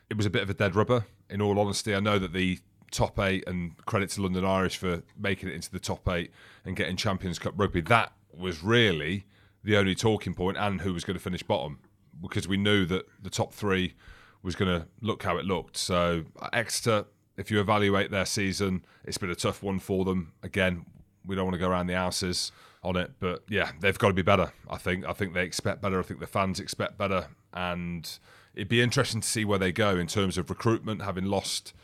[0.09, 1.05] it was a bit of a dead rubber.
[1.29, 2.59] In all honesty, I know that the
[2.91, 6.33] top eight and credit to London Irish for making it into the top eight
[6.65, 7.83] and getting Champions Cup rugby.
[7.83, 9.27] That was really
[9.63, 11.79] the only talking point, and who was going to finish bottom
[12.21, 13.95] because we knew that the top three
[14.43, 15.77] was going to look how it looked.
[15.77, 20.33] So Exeter, if you evaluate their season, it's been a tough one for them.
[20.43, 20.85] Again,
[21.27, 24.15] we don't want to go around the houses on it, but yeah, they've got to
[24.15, 24.53] be better.
[24.69, 25.07] I think.
[25.07, 25.99] I think they expect better.
[25.99, 28.11] I think the fans expect better, and
[28.55, 31.75] it'd be interesting to see where they go in terms of recruitment, having lost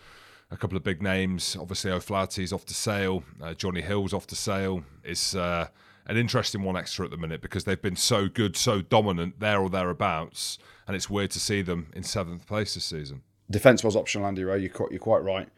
[0.51, 1.57] a couple of big names.
[1.61, 4.85] Obviously, O'Flaherty's off to Sale, uh, Jonny Hill's off to Sale.
[5.05, 5.69] It's uh,
[6.07, 9.61] an interesting one Exeter at the minute because they've been so good, so dominant there
[9.61, 13.23] or thereabouts, and it's weird to see them in seventh place this season.
[13.51, 14.61] Defence was optional, Andy Ray.
[14.61, 15.49] You're quite, you're quite right.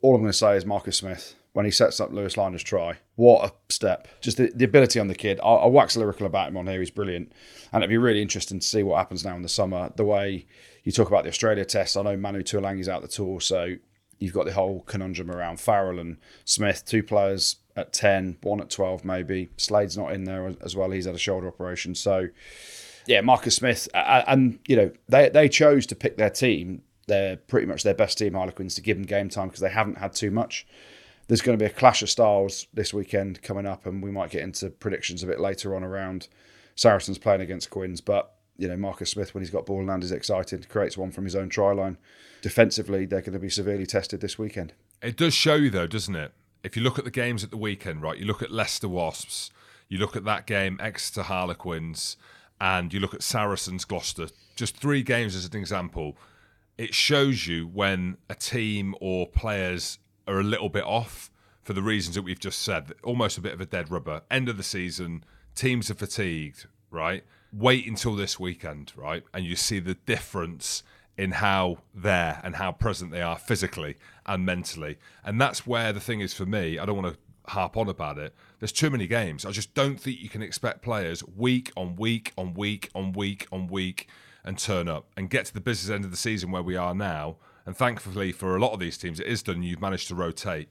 [0.00, 2.98] All I'm going to say is Marcus Smith when he sets up Louis Lynagh's try.
[3.16, 4.06] What a step.
[4.20, 5.40] Just the, the ability on the kid.
[5.42, 6.78] I'll, I'll, wax lyrical about him on here.
[6.78, 7.32] He's brilliant.
[7.72, 9.90] And it'd be really interesting to see what happens now in the summer.
[9.96, 10.46] The way
[10.84, 13.74] you talk about the Australia test, I know Manu Tuilagi's out the tour, so
[14.18, 18.70] you've got the whole conundrum around Farrell and Smith, two players at 10, one at
[18.70, 19.48] 12 maybe.
[19.56, 20.90] Slade's not in there as well.
[20.90, 21.94] He's had a shoulder operation.
[21.94, 22.28] So,
[23.06, 23.88] yeah, Marcus Smith.
[23.94, 26.82] And, you know, they, they chose to pick their team.
[27.06, 29.98] They're pretty much their best team, Harlequins, to give them game time because they haven't
[29.98, 30.66] had too much.
[31.28, 34.30] There's going to be a clash of styles this weekend coming up, and we might
[34.30, 36.28] get into predictions a bit later on around
[36.74, 38.00] Saracens playing against Quins.
[38.00, 41.12] But you know, Marcus Smith, when he's got ball in hand, is excited, creates one
[41.12, 41.96] from his own try line.
[42.42, 44.74] Defensively, they're going to be severely tested this weekend.
[45.00, 46.32] It does show you, though, doesn't it?
[46.64, 49.50] If you look at the games at the weekend, right, you look at Leicester Wasps,
[49.88, 52.16] you look at that game, Exeter Harlequins,
[52.60, 56.16] and you look at Saracens Gloucester, just three games as an example.
[56.76, 61.30] It shows you when a team or players are a little bit off
[61.62, 62.92] for the reasons that we've just said.
[63.04, 64.22] Almost a bit of a dead rubber.
[64.30, 65.22] End of the season,
[65.54, 67.22] teams are fatigued, right?
[67.52, 69.24] Wait until this weekend, right?
[69.32, 70.82] And you see the difference
[71.16, 74.98] in how there and how present they are physically and mentally.
[75.24, 76.78] And that's where the thing is for me.
[76.78, 78.34] I don't want to harp on about it.
[78.60, 79.44] There's too many games.
[79.44, 83.48] I just don't think you can expect players week on week on week on week
[83.50, 84.08] on week
[84.44, 86.94] and turn up and get to the business end of the season where we are
[86.94, 87.36] now.
[87.66, 89.62] And thankfully for a lot of these teams, it is done.
[89.62, 90.68] You've managed to rotate.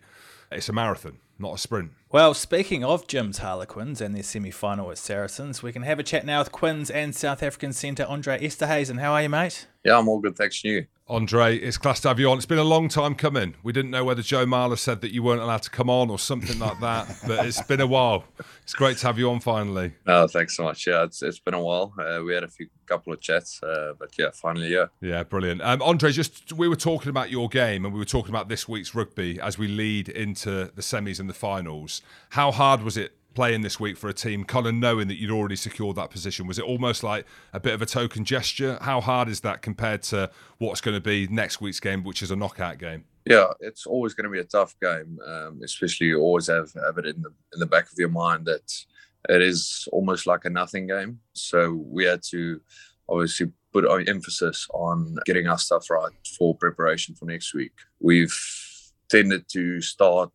[0.51, 1.91] It's a marathon not a sprint.
[2.09, 6.03] Well, speaking of Jim's Harlequins and their semi final at Saracens, we can have a
[6.03, 8.99] chat now with Quins and South African centre Andre Esterhuizen.
[8.99, 9.67] How are you, mate?
[9.83, 10.61] Yeah, I'm all good, thanks.
[10.61, 10.87] To you?
[11.09, 12.37] Andre, it's class to have you on.
[12.37, 13.55] It's been a long time coming.
[13.63, 16.19] We didn't know whether Joe Marler said that you weren't allowed to come on or
[16.19, 18.25] something like that, but it's been a while.
[18.63, 19.93] It's great to have you on finally.
[20.05, 20.85] Oh, thanks so much.
[20.85, 21.93] Yeah, it's, it's been a while.
[21.97, 24.87] Uh, we had a few couple of chats, uh, but yeah, finally, yeah.
[24.99, 25.61] Yeah, brilliant.
[25.61, 28.67] Um, Andre, just we were talking about your game and we were talking about this
[28.67, 32.01] week's rugby as we lead into the semis and the finals.
[32.31, 35.55] How hard was it playing this week for a team, of knowing that you'd already
[35.55, 36.47] secured that position?
[36.47, 38.79] Was it almost like a bit of a token gesture?
[38.81, 42.31] How hard is that compared to what's going to be next week's game, which is
[42.31, 43.05] a knockout game?
[43.25, 46.97] Yeah, it's always going to be a tough game, um, especially you always have, have
[46.97, 48.73] it in the in the back of your mind that
[49.29, 51.19] it is almost like a nothing game.
[51.33, 52.61] So we had to
[53.09, 57.73] obviously put our emphasis on getting our stuff right for preparation for next week.
[57.99, 58.35] We've
[59.09, 60.31] tended to start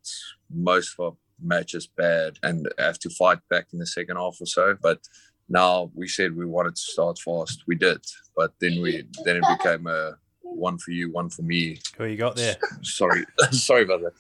[0.54, 4.46] most of our matches bad and have to fight back in the second half or
[4.46, 4.76] so.
[4.80, 5.00] But
[5.48, 7.64] now we said we wanted to start fast.
[7.66, 8.04] We did,
[8.36, 10.16] but then we then it became a
[10.56, 11.78] one for you, one for me.
[11.98, 12.56] Who you got there?
[12.82, 14.12] sorry, sorry about that.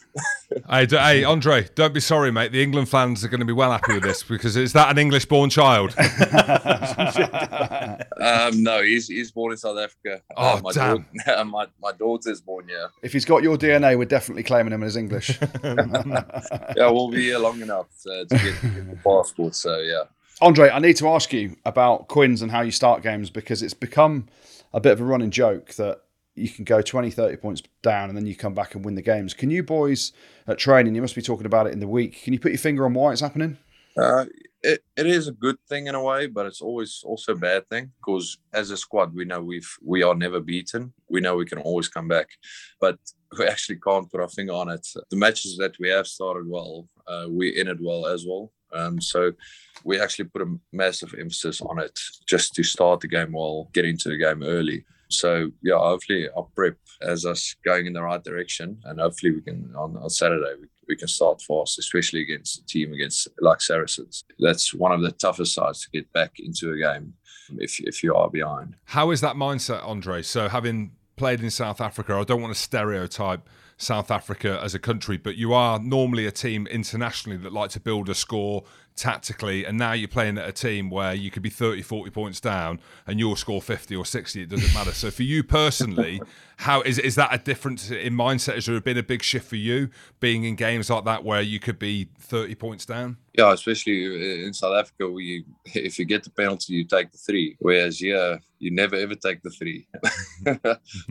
[0.70, 2.52] hey, hey, Andre, don't be sorry, mate.
[2.52, 4.98] The England fans are going to be well happy with this because is that an
[4.98, 5.94] English-born child?
[8.20, 10.22] um, no, he's he's born in South Africa.
[10.36, 11.06] Oh, uh, my damn.
[11.26, 12.90] Daughter, my my daughter's born here.
[13.02, 15.38] If he's got your DNA, we're definitely claiming him as English.
[15.62, 19.54] yeah, we'll be here long enough to, to get, get the passport.
[19.54, 20.04] So yeah.
[20.42, 23.74] Andre, I need to ask you about Quins and how you start games because it's
[23.74, 24.26] become
[24.72, 26.01] a bit of a running joke that
[26.34, 29.02] you can go 20, 30 points down and then you come back and win the
[29.02, 29.34] games.
[29.34, 30.12] Can you boys
[30.46, 32.58] at training, you must be talking about it in the week, can you put your
[32.58, 33.58] finger on why it's happening?
[33.96, 34.24] Uh,
[34.62, 37.68] it, it is a good thing in a way, but it's always also a bad
[37.68, 40.92] thing because as a squad, we know we've we are never beaten.
[41.10, 42.28] We know we can always come back,
[42.80, 42.98] but
[43.38, 44.86] we actually can't put our finger on it.
[45.10, 48.52] The matches that we have started well, uh, we ended well as well.
[48.72, 49.32] Um, so
[49.84, 53.84] we actually put a massive emphasis on it just to start the game well, get
[53.84, 54.84] into the game early.
[55.12, 59.42] So yeah, hopefully our prep has us going in the right direction, and hopefully we
[59.42, 63.60] can on, on Saturday we we can start fast, especially against a team against like
[63.60, 64.24] Saracens.
[64.38, 67.14] That's one of the toughest sides to get back into a game
[67.58, 68.76] if if you are behind.
[68.86, 70.22] How is that mindset, Andre?
[70.22, 73.48] So having played in South Africa, I don't want to stereotype
[73.82, 77.80] South Africa as a country, but you are normally a team internationally that like to
[77.80, 78.64] build a score
[78.94, 82.40] tactically, and now you're playing at a team where you could be 30, 40 points
[82.40, 84.92] down and you'll score 50 or 60, it doesn't matter.
[84.92, 86.20] so for you personally,
[86.62, 88.54] how is is that a difference in mindset?
[88.54, 91.58] Has there been a big shift for you being in games like that where you
[91.58, 93.16] could be 30 points down?
[93.36, 95.44] Yeah, especially uh, in South Africa, we
[95.74, 97.56] if you get the penalty, you take the three.
[97.58, 99.88] Whereas yeah, you never ever take the three.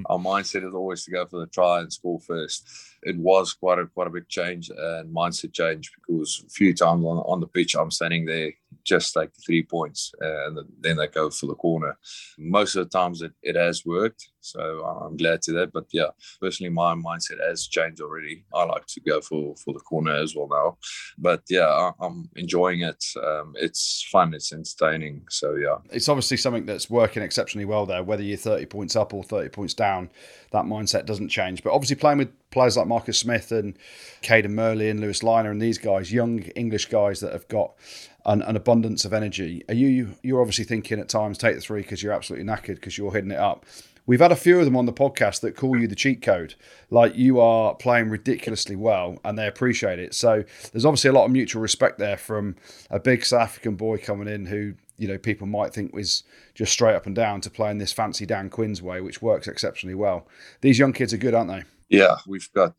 [0.05, 2.65] Our mindset is always to go for the try and score first.
[3.03, 7.03] It was quite a quite a big change and mindset change because a few times
[7.03, 8.53] on, on the pitch, I'm standing there
[8.84, 11.97] just take the three points and then they go for the corner.
[12.38, 14.29] Most of the times it, it has worked.
[14.41, 15.71] So I'm glad to that.
[15.71, 16.10] But yeah,
[16.41, 18.43] personally, my mindset has changed already.
[18.53, 20.77] I like to go for, for the corner as well now.
[21.17, 23.03] But yeah, I, am enjoying it.
[23.23, 25.25] Um, it's fun, it's entertaining.
[25.29, 25.77] So yeah.
[25.91, 29.49] It's obviously something that's working exceptionally well there, whether you're 30 points up or 30
[29.49, 30.10] points down,
[30.51, 31.63] that mindset doesn't change.
[31.63, 33.77] But obviously, playing with players like Marcus Smith and
[34.21, 37.73] Cadan Murley and Louis Lynagh and these guys, young English guys that have got
[38.25, 39.63] an, an, abundance of energy.
[39.69, 42.97] Are you you're obviously thinking at times take the three because you're absolutely knackered because
[42.97, 43.65] you're hitting it up.
[44.07, 46.55] We've had a few of them on the podcast that call you the cheat code,
[46.89, 50.15] like you are playing ridiculously well, and they appreciate it.
[50.15, 52.55] So there's obviously a lot of mutual respect there from
[52.89, 56.71] a big South African boy coming in who you know people might think was just
[56.71, 60.27] straight up and down to playing this fancy Dan Quins way, which works exceptionally well.
[60.62, 61.63] These young kids are good, aren't they?
[61.91, 62.73] Yeah, we've got,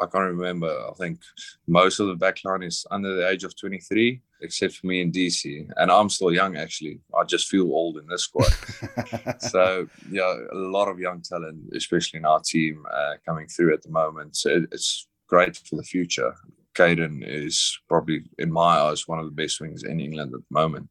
[0.00, 1.20] I can't remember, I think
[1.68, 5.70] most of the backline is under the age of 23, except for me and DC.
[5.76, 6.98] And I'm still young, actually.
[7.16, 8.52] I just feel old in this squad.
[9.38, 13.82] so, yeah, a lot of young talent, especially in our team, uh, coming through at
[13.84, 14.34] the moment.
[14.34, 16.34] So it, it's great for the future.
[16.74, 20.44] Cadan is probably, in my eyes, one of the best wings in England at the
[20.50, 20.88] moment.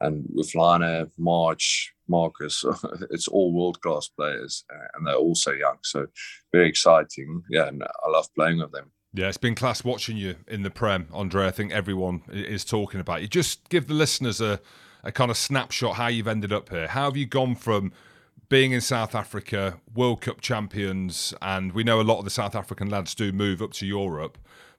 [0.00, 2.64] And with Lynagh, March, Marcus,
[3.10, 5.76] it's all world class players, uh, and they're all so young.
[5.82, 6.06] So
[6.52, 7.42] very exciting.
[7.50, 8.90] Yeah, and I love playing with them.
[9.14, 11.46] Yeah, it's been class watching you in the Prem, Andre.
[11.46, 13.28] I think everyone is talking about you.
[13.28, 14.60] Just give the listeners a,
[15.02, 16.88] a kind of snapshot how you've ended up here.
[16.88, 17.92] How have you gone from
[18.48, 22.54] being in South Africa, World Cup champions, and we know a lot of the South
[22.54, 24.38] African lads do move up to Europe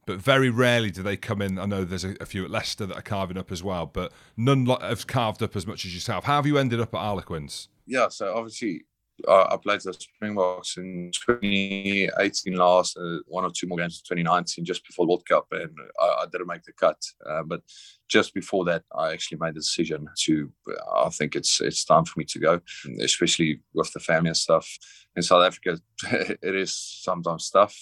[0.09, 1.59] but very rarely do they come in.
[1.59, 4.11] I know there's a, a, few at Leicester that are carving up as well, but
[4.35, 6.23] none have carved up as much as yourself.
[6.23, 7.67] How have you ended up at Harlequins?
[7.85, 8.85] Yeah, so obviously
[9.27, 14.17] uh, I played the Springboks in 2018 last, uh, one or two more games in
[14.17, 16.97] 2019, just before the World Cup, and I, I didn't make the cut.
[17.29, 17.61] Uh, but
[18.07, 20.51] just before that, I actually made the decision to.
[20.95, 22.61] I think it's it's time for me to go,
[22.99, 24.67] especially with the family and stuff.
[25.15, 25.79] In South Africa,
[26.41, 27.77] it is sometimes tough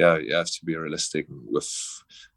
[0.00, 1.70] yeah, you have to be realistic with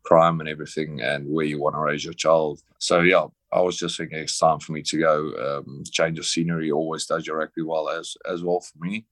[0.03, 2.59] crime and everything and where you want to raise your child.
[2.77, 5.15] So yeah, I was just thinking it's time for me to go.
[5.45, 9.05] Um, change of scenery always does your rugby well as as well for me.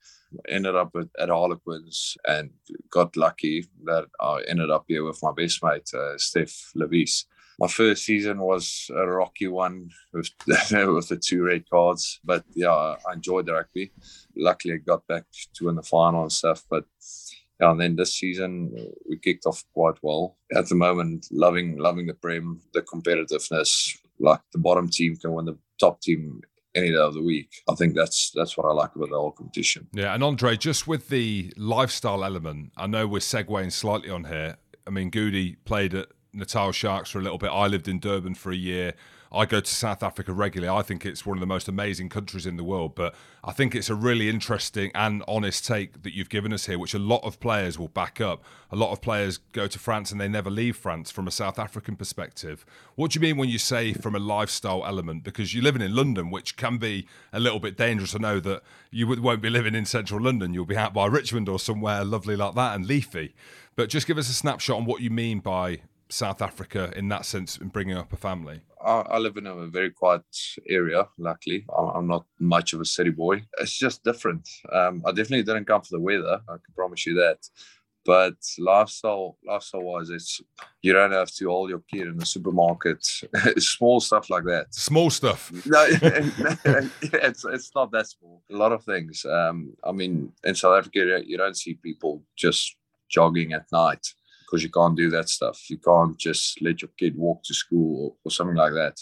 [0.49, 2.49] Ended up at, at Harlequins and
[2.89, 7.25] got lucky that I ended up here with my best mate, uh, Steph Lewies.
[7.57, 12.95] My first season was a rocky one with, with the two red cards, but yeah,
[13.07, 13.91] I enjoyed the rugby.
[14.35, 16.85] Luckily, I got back to win the final and stuff, but
[17.69, 18.73] and then this season
[19.07, 20.37] we kicked off quite well.
[20.55, 23.97] At the moment, loving loving the prem, the competitiveness.
[24.19, 26.41] Like the bottom team can win the top team
[26.75, 27.49] any day of the week.
[27.69, 29.87] I think that's that's what I like about the whole competition.
[29.93, 34.57] Yeah, and Andre, just with the lifestyle element, I know we're segueing slightly on here.
[34.87, 37.51] I mean, Goody played at Natal Sharks for a little bit.
[37.51, 38.93] I lived in Durban for a year.
[39.33, 40.77] I go to South Africa regularly.
[40.77, 42.95] I think it's one of the most amazing countries in the world.
[42.95, 46.77] But I think it's a really interesting and honest take that you've given us here,
[46.77, 48.43] which a lot of players will back up.
[48.71, 51.57] A lot of players go to France and they never leave France from a South
[51.57, 52.65] African perspective.
[52.95, 55.23] What do you mean when you say from a lifestyle element?
[55.23, 58.13] Because you're living in London, which can be a little bit dangerous.
[58.13, 60.53] I know that you won't be living in central London.
[60.53, 63.33] You'll be out by Richmond or somewhere lovely like that and leafy.
[63.77, 67.25] But just give us a snapshot on what you mean by South Africa in that
[67.25, 68.61] sense in bringing up a family?
[68.83, 70.23] I, I live in a very quiet
[70.67, 71.07] area.
[71.17, 73.43] Luckily, I'm not much of a city boy.
[73.59, 74.47] It's just different.
[74.71, 76.41] Um, I definitely didn't come for the weather.
[76.47, 77.37] I can promise you that.
[78.03, 80.41] But lifestyle, lifestyle wise, it's
[80.81, 83.05] you don't have to hold your kid in the supermarket.
[83.59, 84.73] small stuff like that.
[84.73, 85.51] Small stuff.
[85.65, 88.41] No, it's it's not that small.
[88.51, 89.23] A lot of things.
[89.23, 92.75] Um, I mean, in South Africa, you don't see people just
[93.07, 94.13] jogging at night
[94.51, 95.69] because you can't do that stuff.
[95.69, 99.01] You can't just let your kid walk to school or, or something like that.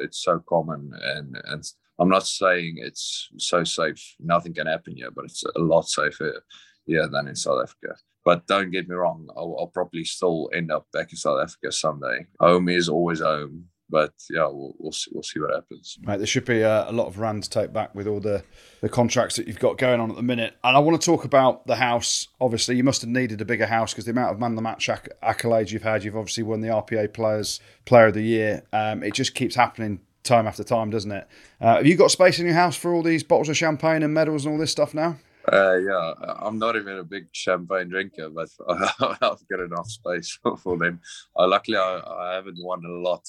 [0.00, 1.64] It's so common, and and
[1.98, 4.16] I'm not saying it's so safe.
[4.18, 6.42] Nothing can happen here, but it's a lot safer
[6.86, 7.96] here than in South Africa.
[8.24, 11.72] But don't get me wrong, I'll, I'll probably still end up back in South Africa
[11.72, 12.26] someday.
[12.40, 15.98] Home is always home but yeah, we'll, we'll see, we'll see what happens.
[16.02, 18.42] Mate, there should be a, a, lot of rand to take back with all the,
[18.80, 20.54] the contracts that you've got going on at the minute.
[20.62, 22.28] And I want to talk about the house.
[22.40, 24.88] Obviously, you must have needed a bigger house because the amount of man the match
[24.88, 28.62] acc- accolades you've had, you've obviously won the RPA Players Player of the Year.
[28.72, 31.26] Um, it just keeps happening time after time, doesn't it?
[31.60, 34.12] Uh, have you got space in your house for all these bottles of champagne and
[34.12, 35.16] medals and all this stuff now?
[35.50, 40.76] Uh, yeah, I'm not even a big champagne drinker, but I've got enough space for
[40.76, 41.00] them.
[41.36, 43.26] Uh, luckily, I, I haven't won a lot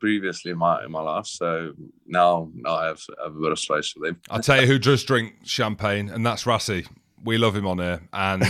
[0.00, 1.26] previously in my in my life.
[1.26, 1.74] So
[2.06, 4.20] now, now I have, have a bit of space for them.
[4.30, 6.88] I'll tell you who does drink champagne, and that's Rassie.
[7.22, 8.42] We love him on here, and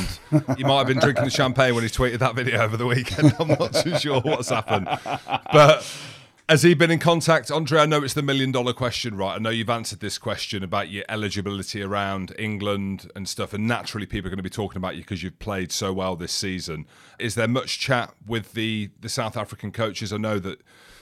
[0.57, 3.35] he might have been drinking the champagne when he tweeted that video over the weekend.
[3.41, 4.89] I'm not too sure what's happened,
[5.53, 5.87] but.
[6.49, 7.79] Has he been in contact, Andre?
[7.79, 9.37] I know it's the million dollar question, right?
[9.37, 14.05] I know you've answered this question about your eligibility around England and stuff, and naturally
[14.05, 16.87] people are going to be talking about you because you've played so well this season.
[17.21, 20.13] Is there much chat with the the South African coaches?
[20.13, 20.61] I know that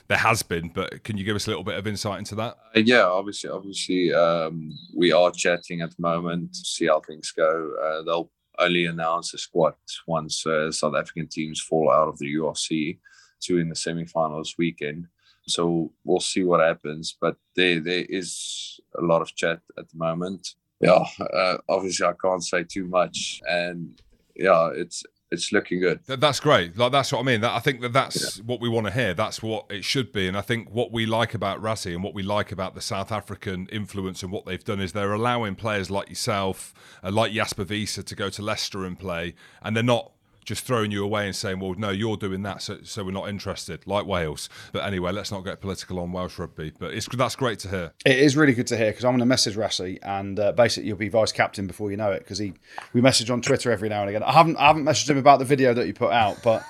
[0.09, 2.57] there has been, but can you give us a little bit of insight into that?
[2.75, 7.31] Uh, yeah, obviously, obviously, um, we are chatting at the moment to see how things
[7.31, 7.75] go.
[7.83, 9.75] Uh, they'll only announce the squad
[10.07, 12.99] once uh, South African teams fall out of the URC
[13.41, 15.07] to in the semi-finals weekend.
[15.47, 17.17] So we'll see what happens.
[17.21, 20.55] But there, there is a lot of chat at the moment.
[20.81, 24.01] Yeah, uh, obviously I can't say too much, and
[24.37, 26.01] yeah, it's it's looking good.
[26.07, 26.77] That's great.
[26.77, 27.43] Like that's what I mean.
[27.43, 28.45] That, I think that that's yeah.
[28.45, 29.15] what we want to hear.
[29.15, 30.27] That's what it should be.
[30.27, 33.13] And I think what we like about Rassie and what we like about the South
[33.13, 37.65] African influence and what they've done is they're allowing players like yourself, uh, like Jasper
[37.65, 40.13] Wiese, to go to Leicester and play, and they're not
[40.49, 43.29] just throwing you away and saying, well, no, you're doing that, so, so we're not
[43.29, 44.49] interested, like Wales.
[44.73, 46.73] But anyway, let's not get political on Welsh rugby.
[46.79, 47.93] But it's that's great to hear.
[48.07, 50.89] It is really good to hear because I'm going to message Rassie and uh, basically
[50.89, 52.55] you'll be vice captain before you know it because he
[52.95, 54.23] we message on Twitter every now and again.
[54.23, 56.65] I haven't I haven't messaged him about the video that you put out, but.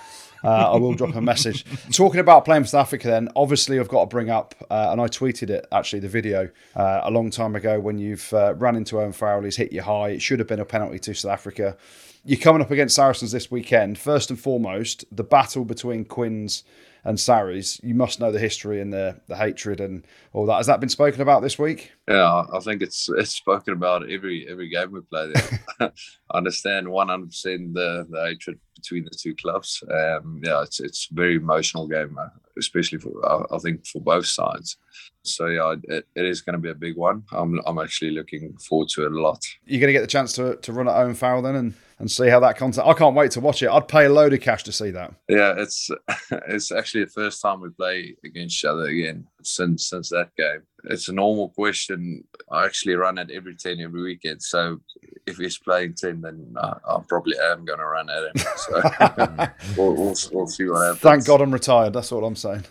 [0.45, 1.65] Uh, I will drop a message.
[1.93, 5.01] Talking about playing for South Africa, then obviously I've got to bring up, uh, and
[5.01, 8.77] I tweeted it actually the video uh, a long time ago when you've uh, run
[8.77, 10.11] into Owen Farrell, he's hit you high.
[10.11, 11.77] It should have been a penalty to South Africa
[12.25, 13.97] you're coming up against Saracens this weekend.
[13.97, 16.63] First and foremost, the battle between Quins
[17.05, 17.81] and Sarries.
[17.83, 20.57] You must know the history and the, the hatred and all that.
[20.57, 21.93] Has that been spoken about this week?
[22.09, 25.93] Yeah, I think it's it's spoken about every every game we play there.
[26.31, 29.83] I understand 100 percent the the hatred between the two clubs.
[29.91, 32.29] Um, yeah, it's it's a very emotional game, uh,
[32.59, 34.77] especially for I think for both sides.
[35.23, 37.25] So yeah, it, it is going to be a big one.
[37.33, 39.45] I'm I'm actually looking forward to it a lot.
[39.67, 42.11] You're going to get the chance to to run at Owen Farrell then and and
[42.11, 42.87] see how that content.
[42.87, 43.69] I can't wait to watch it.
[43.69, 45.15] I'd pay a load of cash to see that.
[45.29, 45.91] Yeah, it's
[46.49, 50.63] it's actually the first time we play against each other again since since that game.
[50.85, 52.25] It's a normal question.
[52.51, 54.43] I actually run it every ten every weekend.
[54.43, 54.81] So
[55.27, 58.47] if he's playing ten, then I, I probably am going to run at him.
[58.57, 61.01] So we'll, we'll, we'll see what happens.
[61.01, 61.93] Thank God I'm retired.
[61.93, 62.65] That's all I'm saying.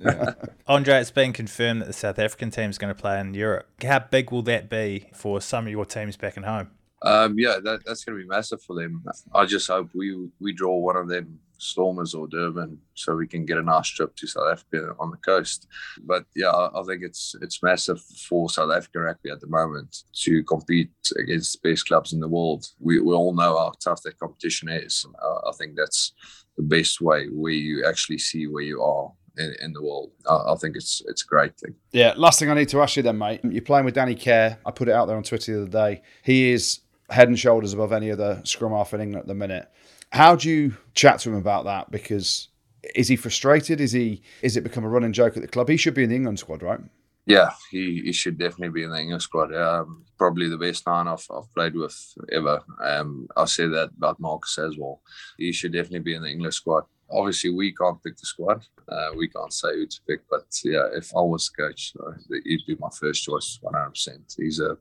[0.00, 0.34] Yeah.
[0.68, 3.66] Andre, it's been confirmed that the South African team is going to play in Europe.
[3.82, 6.70] How big will that be for some of your teams back at home?
[7.02, 9.04] Um, yeah, that, that's going to be massive for them.
[9.34, 13.44] I just hope we we draw one of them Stormers or Durban, so we can
[13.44, 15.66] get a nice trip to South Africa on the coast.
[16.02, 20.04] But yeah, I, I think it's it's massive for South African rugby at the moment
[20.24, 22.66] to compete against the best clubs in the world.
[22.78, 25.04] We, we all know how tough that competition is.
[25.22, 26.12] Uh, I think that's
[26.56, 30.10] the best way where you actually see where you are in, in, the world.
[30.28, 31.74] I, I, think it's it's a great thing.
[31.92, 32.14] Yeah.
[32.16, 33.40] Last thing I need to ask you then, mate.
[33.44, 34.58] You're playing with Danny Care.
[34.66, 36.02] I put it out there on Twitter the other day.
[36.22, 39.68] He is head and shoulders above any other scrum half in England at the minute.
[40.10, 41.90] How do you chat to him about that?
[41.90, 42.48] Because
[42.94, 43.80] is he frustrated?
[43.80, 45.68] Is he is it become a running joke at the club?
[45.68, 46.80] He should be in the England squad, right?
[47.26, 49.54] Yeah, he, he should definitely be in the England squad.
[49.54, 51.94] Um, probably the best nine I've, I've played with
[52.32, 52.62] ever.
[52.82, 55.02] Um, I say that about Marcus as well.
[55.36, 58.64] He should definitely be in the English squad obviously we can't pick the squad.
[58.88, 62.12] Uh, we can't say who to pick, but yeah, if I was coach, uh,
[62.44, 64.36] he'd be my first choice, 100%.
[64.36, 64.76] He's an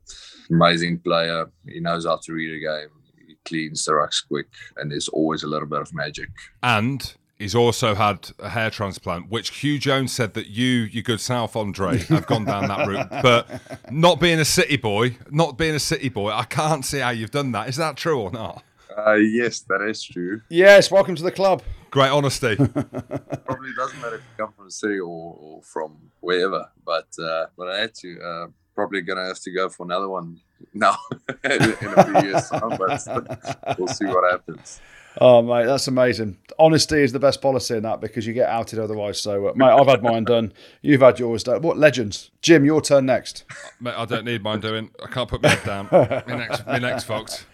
[0.50, 1.50] amazing player.
[1.68, 2.90] He knows how to read a game.
[3.28, 4.48] He cleans the rucks quick,
[4.78, 6.30] and there's always a little bit of magic.
[6.64, 11.22] And he's also had a hair transplant, which Hugh Jones said that you, you good
[11.22, 13.08] South Andre, have gone down that route.
[13.22, 17.10] But not being a city boy, not being a city boy, I can't see how
[17.10, 17.68] you've done that.
[17.68, 18.64] Is that true or not?
[18.98, 20.42] Uh, yes, that is true.
[20.50, 21.62] Yes, welcome to the club.
[21.92, 22.56] Great honesty.
[22.56, 27.48] Probably doesn't matter if you come from the city or, or from wherever, but uh,
[27.58, 28.22] but I had to.
[28.22, 30.40] Uh, probably gonna have to go for another one
[30.74, 30.96] now
[31.44, 34.80] in a few years time, but we'll see what happens.
[35.20, 36.38] Oh mate, that's amazing.
[36.60, 39.20] Honesty is the best policy in that because you get outed otherwise.
[39.20, 40.54] So, uh, mate, I've had mine done.
[40.84, 41.64] You've had yours done.
[41.64, 42.30] What legends?
[42.44, 43.44] Jim, your turn next.
[43.80, 44.92] Mate, I don't need mine doing.
[45.04, 45.88] I can't put my head down.
[45.92, 47.48] my next, my next, folks.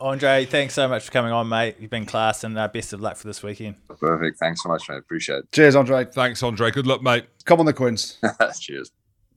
[0.00, 1.76] Andre, thanks so much for coming on, mate.
[1.80, 3.76] You've been class, and uh, best of luck for this weekend.
[3.88, 4.38] Perfect.
[4.38, 4.98] Thanks so much, mate.
[4.98, 5.52] Appreciate it.
[5.52, 6.04] Cheers, Andre.
[6.04, 6.70] Thanks, Andre.
[6.70, 7.24] Good luck, mate.
[7.44, 8.18] Come on, the Quins.
[8.60, 8.90] Cheers.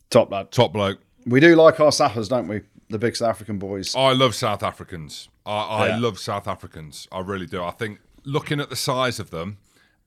[0.09, 0.51] Top lad.
[0.51, 0.99] Top bloke.
[1.25, 2.61] We do like our Saffers, don't we?
[2.89, 3.95] The big South African boys.
[3.95, 5.29] I love South Africans.
[5.45, 5.97] I, I Yeah.
[5.99, 7.07] love South Africans.
[7.11, 7.63] I really do.
[7.63, 9.57] I think looking at the size of them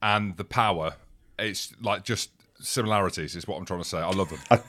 [0.03, 0.95] and the power,
[1.39, 3.99] it's like just similarities, is what I'm trying to say.
[3.99, 4.61] I love them.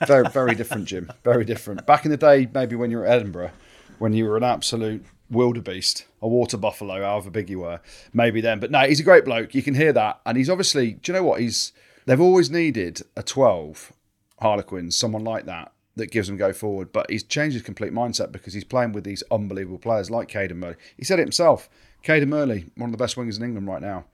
[0.06, 1.10] very, very different, Jim.
[1.24, 1.84] Very different.
[1.86, 3.50] Back in the day, maybe when you were at Edinburgh,
[3.98, 7.80] when you were an absolute wildebeest, a water buffalo, however big you were,
[8.12, 8.60] maybe then.
[8.60, 9.54] But no, he's a great bloke.
[9.54, 10.92] You can hear that, and he's obviously.
[10.94, 11.40] Do you know what?
[11.40, 11.72] He's.
[12.06, 13.92] They've always needed a twelve
[14.40, 16.92] Harlequins, someone like that that gives them go forward.
[16.92, 20.58] But he's changed his complete mindset because he's playing with these unbelievable players like Cadan
[20.58, 20.76] Murley.
[20.96, 21.68] He said it himself.
[22.02, 24.04] Cadan Murley, one of the best wingers in England right now.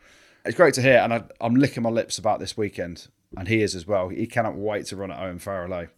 [0.45, 3.63] It's great to hear, and I, I'm licking my lips about this weekend, and he
[3.63, 4.09] is as well.
[4.09, 5.89] He cannot wait to run at Owen Farrelly.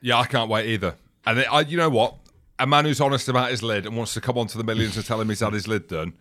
[0.00, 0.94] Yeah, I can't wait either.
[1.24, 2.16] And I, you know what?
[2.58, 4.96] A man who's honest about his lid and wants to come on to the millions
[4.96, 6.14] and tell him he's had his lid done,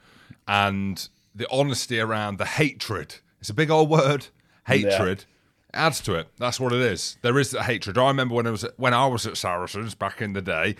[0.48, 3.16] and the honesty around the hatred.
[3.40, 4.28] It's a big old word.
[4.66, 5.26] Hatred
[5.74, 6.28] adds to it.
[6.38, 7.18] That's what it is.
[7.22, 7.98] There is a hatred.
[7.98, 10.76] I remember when I was at, when I was at Saracens back in the day,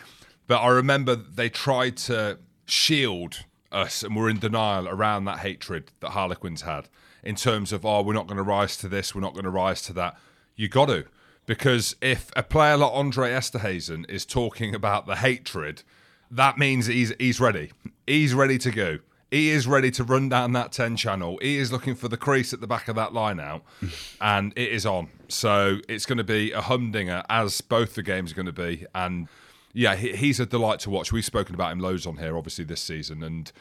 [0.48, 5.92] but I remember they tried to shield us and were in denial around that hatred
[6.00, 6.88] that Harlequins had
[7.24, 9.50] in terms of oh we're not going to rise to this, we're not going to
[9.50, 10.18] rise to that.
[10.56, 11.06] You got to
[11.48, 15.82] because if a player like Andre Esterhuizen is talking about the hatred,
[16.30, 17.72] that means he's he's ready.
[18.06, 19.00] He's ready to go.
[19.32, 21.38] He is ready to run down that 10 channel.
[21.42, 23.64] He is looking for the crease at the back of that line out,
[24.22, 25.10] and it is on.
[25.28, 28.86] So it's going to be a humdinger, as both the games are going to be.
[28.94, 29.28] And
[29.74, 31.12] yeah, he, he's a delight to watch.
[31.12, 33.24] We've spoken about him loads on here, obviously, this season.
[33.24, 33.52] And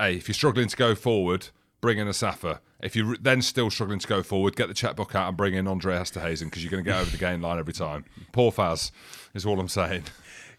[0.00, 1.48] hey, if you're struggling to go forward,
[1.80, 2.60] bring in a Safa.
[2.80, 5.66] If you're then still struggling to go forward, get the checkbook out and bring in
[5.66, 8.04] Andre Esterhuizen because you're going to get over the gain line every time.
[8.32, 8.90] Poor Faz,
[9.34, 10.04] is all I'm saying.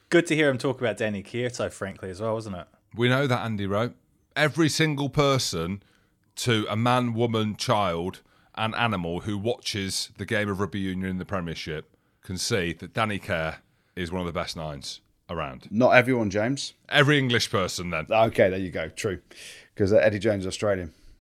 [0.10, 2.68] Good to hear him talk about Danny Kierto, frankly, as well, wasn't it?
[2.96, 3.94] We know that, Andy Rowe.
[4.36, 5.84] Every single person
[6.38, 8.22] to a man, woman, child,
[8.56, 12.94] and animal who watches the game of rugby union in the Premiership can see that
[12.94, 13.60] Danny Care
[13.96, 15.68] is one of the best nines around.
[15.70, 16.74] Not everyone, James.
[16.90, 18.08] Every English person, then.
[18.10, 18.90] Okay, there you go.
[18.90, 19.20] True.
[19.74, 20.94] Because uh, Eddie Jones is Australian.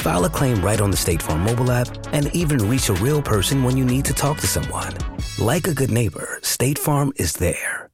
[0.00, 3.20] File a claim right on the State Farm mobile app and even reach a real
[3.20, 4.94] person when you need to talk to someone.
[5.38, 7.90] Like a good neighbor, State Farm is there.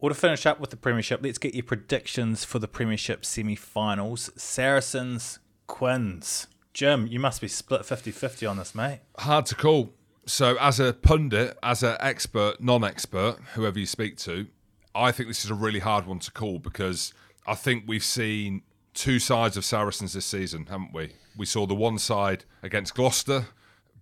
[0.00, 3.54] Well, to finish up with the Premiership, let's get your predictions for the Premiership semi
[3.54, 6.46] finals Saracens, Quins.
[6.74, 9.00] Jim, you must be split 50 50 on this, mate.
[9.18, 9.94] Hard to call.
[10.26, 14.46] So, as a pundit, as an expert, non expert, whoever you speak to,
[14.94, 17.14] I think this is a really hard one to call because
[17.46, 18.62] I think we've seen
[18.94, 21.12] two sides of Saracens this season, haven't we?
[21.36, 23.46] We saw the one side against Gloucester,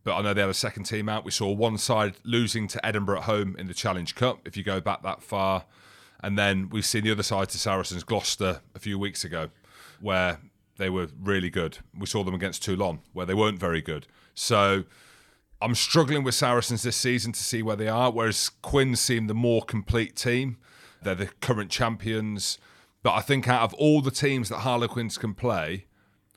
[0.05, 1.25] but I know they had a second team out.
[1.25, 4.63] We saw one side losing to Edinburgh at home in the Challenge Cup, if you
[4.63, 5.65] go back that far.
[6.23, 9.49] And then we've seen the other side to Saracens, Gloucester, a few weeks ago,
[10.01, 10.39] where
[10.77, 11.79] they were really good.
[11.99, 14.07] We saw them against Toulon, where they weren't very good.
[14.35, 14.85] So
[15.61, 19.35] I'm struggling with Saracens this season to see where they are, whereas Quins seem the
[19.35, 20.59] more complete team.
[21.03, 22.59] They're the current champions.
[23.03, 25.87] But I think out of all the teams that Harlequins can play,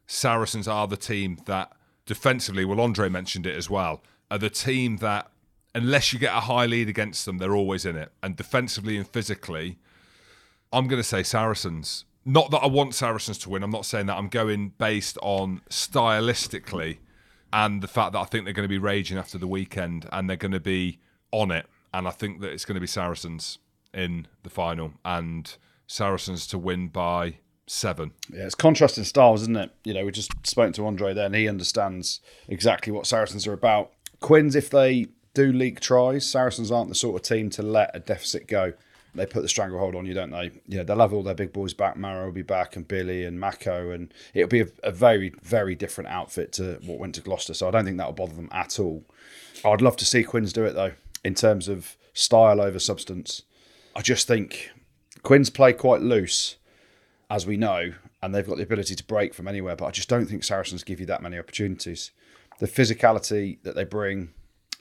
[0.08, 1.72] Saracens are the team that
[2.06, 5.30] defensively, well, Andre mentioned it as well, are the team that,
[5.74, 8.12] unless you get a high lead against them, they're always in it.
[8.24, 9.78] And defensively and physically,
[10.72, 12.06] I'm going to say Saracens.
[12.26, 13.62] Not that I want Saracens to win.
[13.62, 14.18] I'm not saying that.
[14.18, 16.98] I'm going based on stylistically
[17.54, 20.28] and the fact that I think they're going to be raging after the weekend and
[20.28, 21.00] they're going to be
[21.32, 21.68] on it.
[21.94, 23.60] And I think that it's going to be Saracens
[23.94, 25.56] in the final and
[25.88, 28.12] Saracens to win by seven.
[28.32, 29.72] Yeah, it's contrasting styles, isn't it?
[29.84, 33.54] You know, we just spoke to Andre there, and he understands exactly what Saracens are
[33.54, 33.92] about.
[34.20, 38.00] Quins, if they do leak tries, Saracens aren't the sort of team to let a
[38.00, 38.74] deficit go.
[39.14, 40.52] they put the stranglehold on you, don't they?
[40.68, 41.98] Know, they'll have all their big boys back.
[41.98, 45.76] Maro will be back, and Billy and Mako, and it'll be a, a very, very
[45.76, 47.54] different outfit to what went to Gloucester.
[47.54, 49.04] So I don't think that'll bother them at all.
[49.64, 53.44] I'd love to see Quins do it though, in terms of style over substance.
[53.96, 54.72] I just think
[55.24, 56.58] Quins play quite loose,
[57.30, 59.76] as we know, and they've got the ability to break from anywhere.
[59.76, 62.12] But I just don't think Saracens give you that many opportunities.
[62.60, 64.30] The physicality that they bring,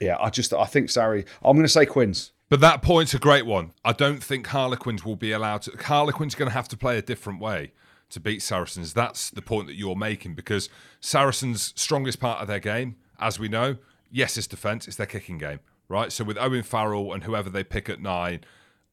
[0.00, 1.26] yeah, I just I think Sarri.
[1.42, 2.32] I'm going to say Quins.
[2.50, 3.72] But that point's a great one.
[3.84, 5.72] I don't think Harlequins will be allowed to.
[5.82, 7.72] Harlequins going to have to play a different way
[8.10, 8.92] to beat Saracens.
[8.92, 10.68] That's the point that you're making because
[11.00, 13.76] Saracens' strongest part of their game, as we know,
[14.10, 16.12] yes, it's defence, it's their kicking game, right?
[16.12, 18.44] So with Owen Farrell and whoever they pick at nine,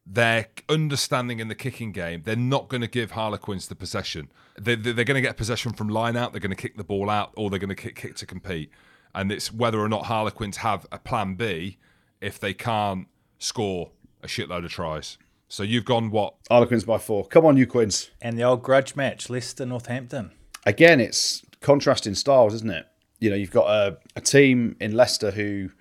[0.05, 4.31] their understanding in the kicking game, they're not going to give Harlequins the possession.
[4.59, 6.83] They, they, are going to get possession from line out, they're going to kick the
[6.83, 8.71] ball out, or they're going to kick, kick to compete.
[9.13, 11.77] And it's whether or not Harlequins have a plan B
[12.19, 13.07] if they can't
[13.39, 13.91] score
[14.23, 15.17] a shitload of tries.
[15.47, 16.35] So you've gone what?
[16.49, 17.27] Harlequins by four.
[17.27, 18.09] Come on, you Quins.
[18.21, 20.31] And the old grudge match, Leicester Northampton.
[20.65, 22.87] Again, it's contrasting styles, isn't it?
[23.19, 25.71] You know, you've got a, a team in Leicester who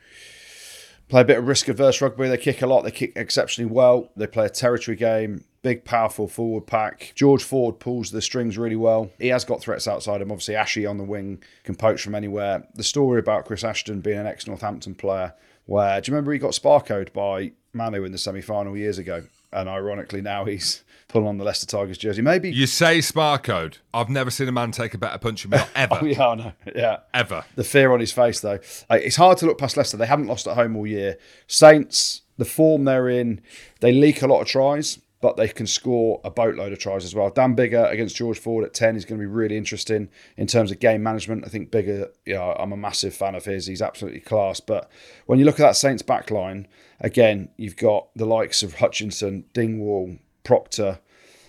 [1.10, 2.28] play a bit of risk averse rugby.
[2.28, 2.84] They kick a lot.
[2.84, 4.10] They kick exceptionally well.
[4.16, 5.44] They play a territory game.
[5.62, 7.12] Big, powerful forward pack.
[7.14, 9.10] George Ford pulls the strings really well.
[9.18, 10.30] He has got threats outside him.
[10.30, 12.66] Obviously, Ashy on the wing can poach from anywhere.
[12.74, 15.34] The story about Chris Ashton being an ex Northampton player,
[15.66, 19.24] where do you remember he got sparkoed by Manu in the semi final years ago?
[19.52, 22.22] And ironically, now he's pulling on the Leicester Tigers jersey.
[22.22, 23.78] Maybe you say Sparcode.
[23.92, 25.98] I've never seen a man take a better punch in me ever.
[26.00, 26.52] oh, yeah, I know.
[26.74, 27.44] Yeah, ever.
[27.56, 28.60] The fear on his face, though.
[28.90, 29.96] It's hard to look past Leicester.
[29.96, 31.18] They haven't lost at home all year.
[31.48, 33.40] Saints, the form they're in,
[33.80, 37.14] they leak a lot of tries, but they can score a boatload of tries as
[37.14, 37.30] well.
[37.30, 40.70] Dan Biggar against George Ford at ten is going to be really interesting in terms
[40.70, 41.44] of game management.
[41.44, 43.66] I think Biggar, you know, I'm a massive fan of his.
[43.66, 44.60] He's absolutely class.
[44.60, 44.90] But
[45.26, 46.66] when you look at that Saints back line,
[47.00, 51.00] again, you've got the likes of Hutchinson, Dingwall, Proctor,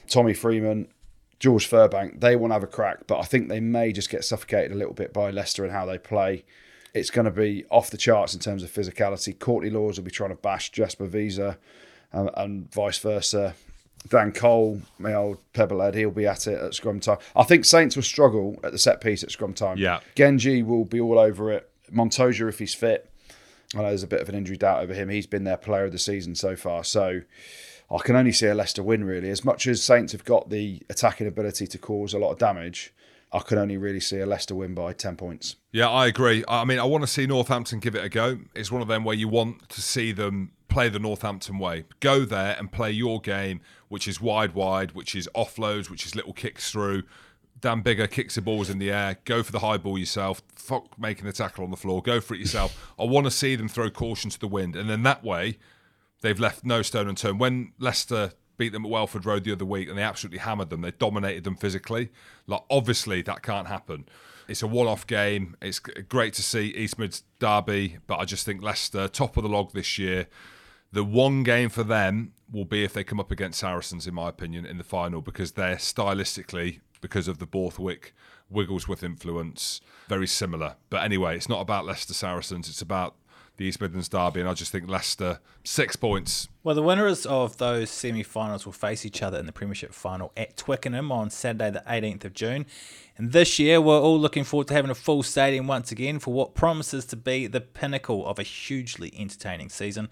[0.07, 0.89] Tommy Freeman,
[1.39, 2.19] George Furbank.
[2.19, 4.75] They want to have a crack, but I think they may just get suffocated a
[4.75, 6.43] little bit by Leicester and how they play.
[6.93, 9.39] It's going to be off the charts in terms of physicality.
[9.39, 11.39] Courtney Lawes will be trying to bash Jasper Wiese
[12.11, 13.55] and, and vice versa.
[14.07, 17.17] Dan Cole, my old Pebblehead, he'll be at it at scrum time.
[17.35, 19.77] I think Saints will struggle at the set piece at scrum time.
[19.77, 19.99] Yeah.
[20.15, 21.69] Genji will be all over it.
[21.91, 23.11] Montoya, if he's fit,
[23.75, 25.09] I know there's a bit of an injury doubt over him.
[25.09, 26.83] He's been their player of the season so far.
[26.83, 27.21] So
[27.89, 29.29] I can only see a Leicester win, really.
[29.29, 32.93] As much as Saints have got the attacking ability to cause a lot of damage,
[33.33, 35.55] I can only really see a Leicester win by 10 points.
[35.71, 36.43] Yeah, I agree.
[36.47, 38.39] I mean, I want to see Northampton give it a go.
[38.55, 41.85] It's one of them where you want to see them play the Northampton way.
[41.99, 46.15] Go there and play your game, which is wide, wide, which is offloads, which is
[46.15, 47.03] little kicks through.
[47.59, 49.17] Dan Biggar kicks the balls in the air.
[49.25, 50.41] Go for the high ball yourself.
[50.55, 52.01] Fuck making the tackle on the floor.
[52.01, 52.91] Go for it yourself.
[52.99, 55.59] I want to see them throw caution to the wind, and then that way,
[56.21, 57.39] they've left no stone unturned.
[57.39, 60.81] When Leicester beat them at Welford Road the other week and they absolutely hammered them,
[60.81, 62.09] they dominated them physically.
[62.45, 64.05] Like obviously that can't happen.
[64.47, 65.55] It's a one-off game.
[65.61, 69.49] It's great to see East Mids derby, but I just think Leicester top of the
[69.49, 70.27] log this year.
[70.93, 74.27] The one game for them will be if they come up against Saracens, in my
[74.27, 78.13] opinion, in the final because they're stylistically because of the Borthwick
[78.49, 79.79] Wigglesworth influence,
[80.09, 80.75] very similar.
[80.89, 83.15] But anyway, it's not about Leicester Saracens, it's about
[83.57, 86.49] the East Midlands derby, and I just think Leicester six points.
[86.63, 90.57] Well, the winners of those semi-finals will face each other in the Premiership final at
[90.57, 92.65] Twickenham on Saturday, the 18th of June.
[93.17, 96.33] And this year, we're all looking forward to having a full stadium once again for
[96.33, 100.09] what promises to be the pinnacle of a hugely entertaining season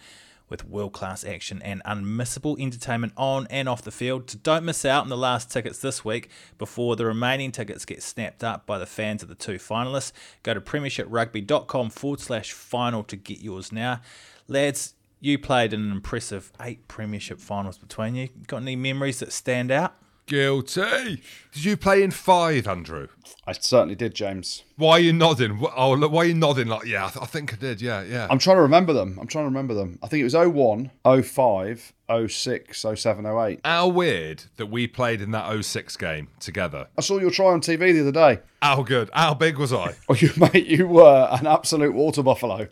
[0.49, 4.29] with world class action and unmissable entertainment on and off the field.
[4.29, 8.03] So don't miss out on the last tickets this week before the remaining tickets get
[8.03, 10.11] snapped up by the fans of the two finalists.
[10.43, 14.01] Go to premiershiprugby.com forward slash final to get yours now.
[14.47, 18.29] Lads, you played in an impressive eight premiership finals between you.
[18.47, 19.95] Got any memories that stand out?
[20.29, 21.23] Guilty.
[21.51, 23.07] Did you play in five, Andrew?
[23.47, 24.63] I certainly did, James.
[24.77, 25.59] Why are you nodding?
[25.75, 26.67] Oh, look, why are you nodding?
[26.67, 27.81] Like, yeah, I, th- I think I did.
[27.81, 28.27] Yeah, yeah.
[28.29, 29.17] I'm trying to remember them.
[29.19, 29.97] I'm trying to remember them.
[30.03, 30.91] I think it was 01,
[31.23, 31.93] 05,
[32.27, 33.59] 06, 07, 08.
[33.65, 36.89] How weird that we played in that 06 game together.
[36.95, 38.41] I saw your try on TV the other day.
[38.61, 39.09] How good?
[39.11, 39.95] How big was I?
[40.09, 42.67] Oh, you mate, you were an absolute water buffalo.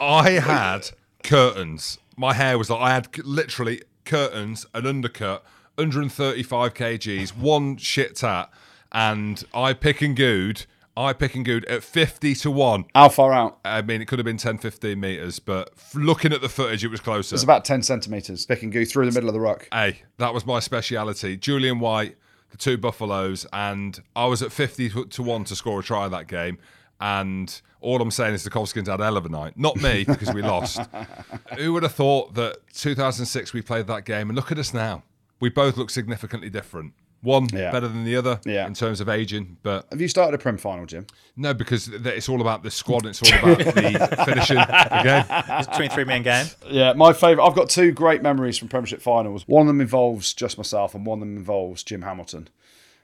[0.00, 0.90] I had
[1.22, 1.98] curtains.
[2.16, 5.44] My hair was like I had literally curtains, an undercut
[5.78, 8.50] 135 kgs, one shit tat,
[8.92, 10.66] and I pick and good.
[10.96, 12.86] I pick and good at 50 to 1.
[12.92, 13.60] How far out?
[13.64, 16.88] I mean, it could have been 10, 15 metres, but looking at the footage, it
[16.88, 17.34] was closer.
[17.34, 18.44] It was about 10 centimetres.
[18.44, 19.68] Pick and goo through the middle of the ruck.
[19.72, 21.36] Hey, that was my speciality.
[21.36, 22.16] Julian White,
[22.50, 26.26] the two Buffaloes, and I was at 50 to 1 to score a try that
[26.26, 26.58] game.
[27.00, 29.56] And all I'm saying is the Kovskins had a hell of a night.
[29.56, 30.80] Not me, because we lost.
[31.56, 34.30] Who would have thought that 2006 we played that game?
[34.30, 35.04] And look at us now.
[35.40, 36.94] We both look significantly different.
[37.20, 37.72] One Yeah.
[37.72, 38.66] better than the other Yeah.
[38.66, 41.06] in terms of aging, but Have you started a Prem final, Jim?
[41.36, 43.06] no, because th- it's all about the squad.
[43.06, 43.72] It's all about the
[44.24, 45.24] finishing the game.
[45.58, 46.46] It's a 23 man game.
[46.68, 47.44] Yeah, my favourite.
[47.44, 49.42] I've got two great memories from Premiership finals.
[49.48, 52.48] One of them involves just myself, and one of them involves Jim Hamilton.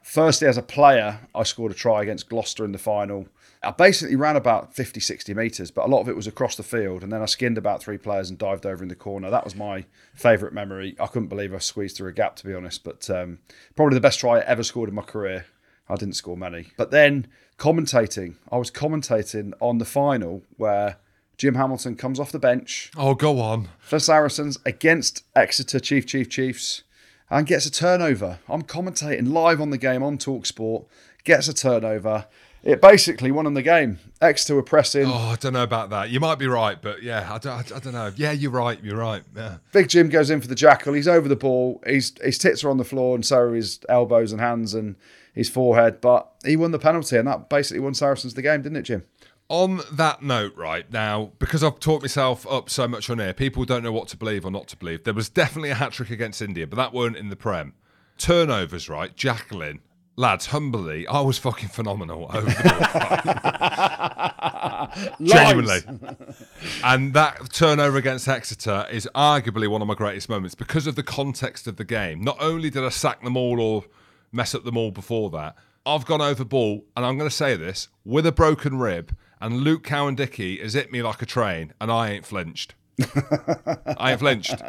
[0.03, 3.27] Firstly, as a player, I scored a try against Gloucester in the final.
[3.65, 6.63] I basically ran about 50, 60 metres, but a lot of it was across the
[6.63, 7.03] field.
[7.03, 9.31] And then I skinned about three players and dived over in the corner.
[9.31, 9.85] That was my
[10.15, 10.97] favourite memory.
[11.01, 12.85] I couldn't believe I squeezed through a gap, to be honest.
[12.85, 13.39] But um,
[13.77, 15.47] probably the best try I ever scored in my career.
[15.89, 16.69] I didn't score many.
[16.77, 17.27] But then
[17.59, 20.97] commentating, I was commentating on the final where
[21.37, 23.69] Jim Hamilton comes off the bench Oh, go on.
[23.81, 26.83] for Saracens against Exeter Chief Chief Chiefs
[27.31, 28.39] and gets a turnover.
[28.49, 30.87] I'm commentating live on the game on Talksport,
[31.25, 32.27] gets a turnover.
[32.65, 33.99] It basically won them the game.
[34.23, 35.05] Exeter were pressing.
[35.07, 36.09] Oh, I don't know about that.
[36.09, 38.11] You might be right, but yeah, I don't, I, I don't know.
[38.17, 38.83] Yeah, you're right.
[38.83, 39.23] You're right.
[39.37, 39.59] Yeah.
[39.73, 40.95] Big Jim goes in for the jackal.
[40.95, 41.83] He's over the ball.
[41.87, 44.97] He's, his tits are on the floor, and so are his elbows and hands and
[45.35, 46.01] his forehead.
[46.01, 49.05] But he won the penalty, and that basically won Saracens the game, didn't it, Jim?
[49.51, 53.67] On that note, right now, because I've taught myself up so much on here, people
[53.67, 55.05] don't know what to believe or not to believe.
[55.05, 57.75] There was definitely a hat trick against India, but that weren't in the Prem.
[58.17, 59.15] Turnovers, right?
[59.15, 59.81] Jacqueline.
[60.17, 63.41] Lads, humbly, I was fucking phenomenal over the
[65.19, 65.27] ball.
[65.27, 65.81] Genuinely.
[66.85, 71.03] and that turnover against Exeter is arguably one of my greatest moments because of the
[71.03, 72.23] context of the game.
[72.23, 73.85] Not only did I sack them all or
[74.31, 77.57] mess up them all before that, I've gone over ball, and I'm going to say
[77.57, 81.91] this with a broken rib, and Luke Cowan-Dickie has hit me like a train, and
[81.91, 82.75] I ain't flinched.
[83.99, 84.63] I ain't flinched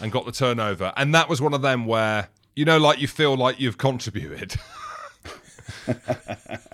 [0.00, 0.92] and got the turnover.
[0.96, 4.56] And that was one of them where, you know, like you feel like you've contributed.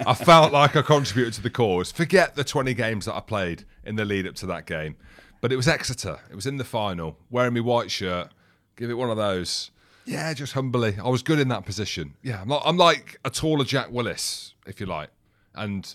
[0.07, 1.91] I felt like I contributed to the cause.
[1.93, 4.97] Forget the 20 games that I played in the lead up to that game.
[5.41, 6.21] But it was Exeter.
[6.31, 8.29] It was in the final, wearing my white shirt.
[8.77, 9.73] Give it one of those.
[10.05, 10.97] Yeah, just humbly.
[11.03, 12.15] I was good in that position.
[12.23, 15.11] Yeah, I'm like, I'm like a taller Jack Willis, if you like.
[15.55, 15.95] And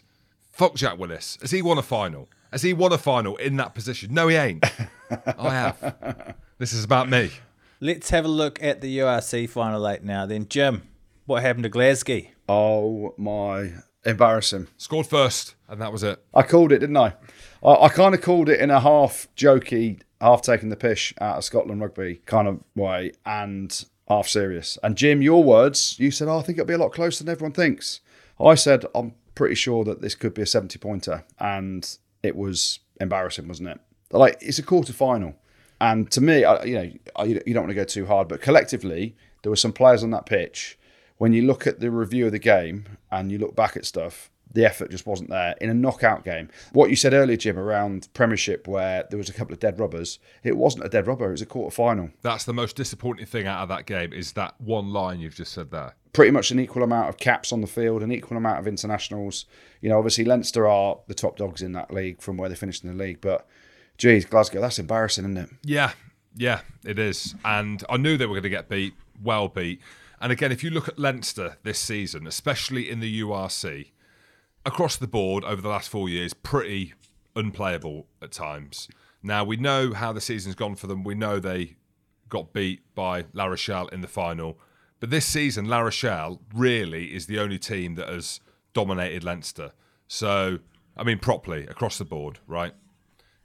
[0.51, 1.37] fuck Jack Willis.
[1.41, 2.27] Has he won a final?
[2.51, 4.13] Has he won a final in that position?
[4.13, 4.65] No, he ain't.
[5.37, 6.35] I have.
[6.57, 7.31] This is about me.
[7.79, 10.25] Let's have a look at the URC final eight now.
[10.25, 10.87] Then, Jim,
[11.27, 12.21] what happened to Glasgow?
[12.49, 13.71] Oh, my.
[14.03, 14.67] Embarrassing.
[14.77, 16.23] Scored first, and that was it.
[16.33, 17.13] I called it, didn't I?
[17.63, 21.37] I, I kind of called it in a half jokey, half taking the pish out
[21.37, 24.79] of Scotland rugby kind of way, and half serious.
[24.81, 27.31] And Jim, your words, you said, oh, I think it'll be a lot closer than
[27.31, 27.99] everyone thinks.
[28.39, 31.25] I said, I'm pretty sure that this could be a 70 pointer.
[31.39, 31.87] And
[32.23, 33.79] it was embarrassing, wasn't it?
[34.11, 35.35] Like, it's a quarter final.
[35.79, 38.41] And to me, I, you know, I, you don't want to go too hard, but
[38.41, 40.77] collectively, there were some players on that pitch.
[41.17, 44.29] When you look at the review of the game and you look back at stuff,
[44.53, 46.49] the effort just wasn't there in a knockout game.
[46.73, 50.19] What you said earlier, Jim, around Premiership, where there was a couple of dead rubbers,
[50.43, 52.09] it wasn't a dead rubber; it was a quarter final.
[52.21, 55.53] That's the most disappointing thing out of that game is that one line you've just
[55.53, 55.95] said there.
[56.13, 59.45] Pretty much an equal amount of caps on the field, an equal amount of internationals.
[59.81, 62.83] You know, obviously Leinster are the top dogs in that league from where they finished
[62.83, 63.47] in the league, but
[63.97, 65.49] geez, Glasgow, that's embarrassing, isn't it?
[65.63, 65.91] Yeah,
[66.35, 67.35] yeah, it is.
[67.43, 69.81] And I knew they were going to get beat, well beat.
[70.19, 73.91] And again, if you look at Leinster this season, especially in the URC,
[74.65, 76.93] across the board over the last four years, pretty
[77.35, 78.87] unplayable at times.
[79.21, 81.03] Now, we know how the season's gone for them.
[81.03, 81.75] We know they
[82.29, 84.59] got beat by La Rochelle in the final.
[84.99, 88.39] But this season, La Rochelle really is the only team that has
[88.73, 89.71] dominated Leinster.
[90.07, 90.59] So,
[90.95, 92.73] I mean, properly across the board, right?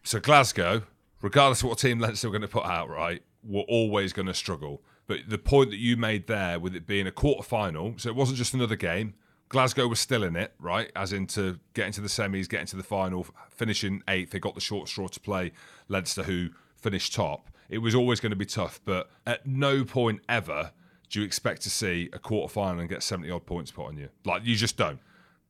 [0.02, 0.82] So Glasgow,
[1.20, 4.34] regardless of what team Leinster were going to put out, right, were always going to
[4.34, 4.82] struggle.
[5.06, 8.16] But the point that you made there, with it being a quarter final, so it
[8.16, 9.14] wasn't just another game.
[9.48, 10.90] Glasgow was still in it, right?
[10.96, 14.30] As in to get into the semis, get into the final, finishing eighth.
[14.30, 15.52] They got the short straw to play
[15.88, 17.50] Leinster, who finished top.
[17.68, 20.72] It was always going to be tough, but at no point ever
[21.10, 23.98] do you expect to see a quarter final and get 70 odd points put on
[23.98, 24.08] you.
[24.24, 24.98] Like, you just don't.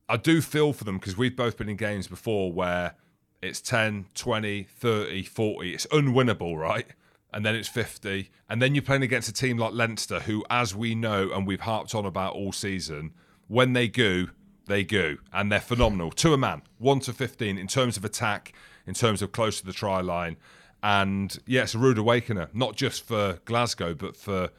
[0.09, 2.96] I do feel for them because we've both been in games before where
[3.43, 5.74] it's 10, 20, 30, 40.
[5.74, 6.86] It's unwinnable, right?
[7.34, 8.30] And then it's 50.
[8.49, 11.61] And then you're playing against a team like Leinster, who, as we know and we've
[11.61, 13.12] harped on about all season,
[13.49, 14.26] when they go,
[14.66, 15.16] they go.
[15.32, 18.53] And they're phenomenal to a man, 1 to 15 in terms of attack,
[18.86, 20.36] in terms of close to the try line.
[20.82, 24.51] And yeah, it's a rude awakener, not just for Glasgow, but for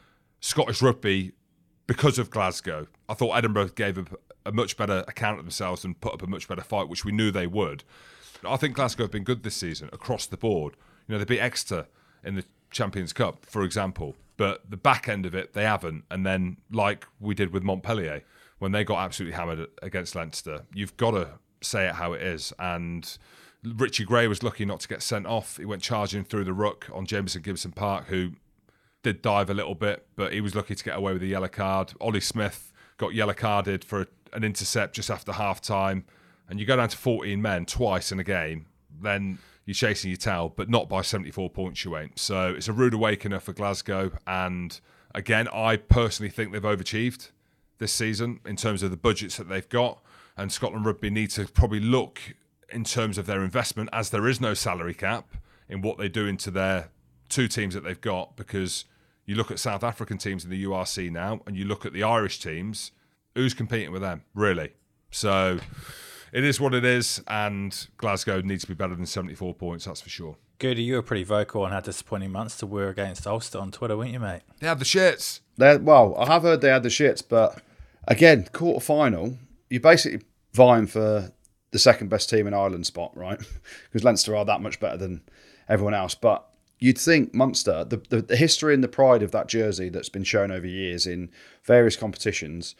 [0.41, 1.33] Scottish rugby
[1.87, 2.87] because of Glasgow.
[3.07, 4.05] I thought Edinburgh gave a,
[4.45, 7.11] a much better account of themselves and put up a much better fight, which we
[7.11, 7.83] knew they would.
[8.45, 10.75] I think Glasgow have been good this season across the board.
[11.07, 11.87] You know, they beat Exeter
[12.23, 16.05] in the Champions Cup, for example, but the back end of it, they haven't.
[16.09, 18.23] And then, like we did with Montpellier,
[18.59, 21.27] when they got absolutely hammered against Leinster, you've got to
[21.61, 22.53] say it how it is.
[22.59, 23.17] And
[23.63, 25.57] Richie Gray was lucky not to get sent off.
[25.57, 28.31] He went charging through the ruck on Jamison Gibson Park, who
[29.03, 31.47] did dive a little bit, but he was lucky to get away with a yellow
[31.47, 31.93] card.
[31.99, 36.05] Ollie Smith got yellow carded for an intercept just after half time.
[36.49, 38.67] And you go down to 14 men twice in a game,
[39.01, 42.19] then you're chasing your tail, but not by 74 points you ain't.
[42.19, 44.11] So it's a rude awakener for Glasgow.
[44.27, 44.79] And
[45.15, 47.31] again, I personally think they've overachieved
[47.77, 50.03] this season in terms of the budgets that they've got.
[50.35, 52.19] And Scotland Rugby need to probably look
[52.69, 55.29] in terms of their investment, as there is no salary cap,
[55.69, 56.89] in what they do into their
[57.29, 58.35] two teams that they've got.
[58.35, 58.85] Because
[59.25, 62.03] you look at South African teams in the URC now, and you look at the
[62.03, 62.91] Irish teams,
[63.35, 64.73] who's competing with them, really?
[65.11, 65.59] So
[66.33, 70.01] it is what it is, and Glasgow needs to be better than 74 points, that's
[70.01, 70.35] for sure.
[70.57, 74.11] Goody, you were pretty vocal on how disappointing Munster were against Ulster on Twitter, weren't
[74.11, 74.41] you, mate?
[74.59, 75.41] They had the shits.
[75.57, 77.61] They're, well, I have heard they had the shits, but
[78.07, 79.37] again, quarter final,
[79.69, 81.31] you're basically vying for
[81.69, 83.39] the second best team in Ireland spot, right?
[83.85, 85.21] because Leinster are that much better than
[85.69, 86.15] everyone else.
[86.15, 86.47] But
[86.79, 90.23] you'd think Munster, the, the, the history and the pride of that jersey that's been
[90.23, 91.29] shown over years in
[91.63, 92.75] various competitions,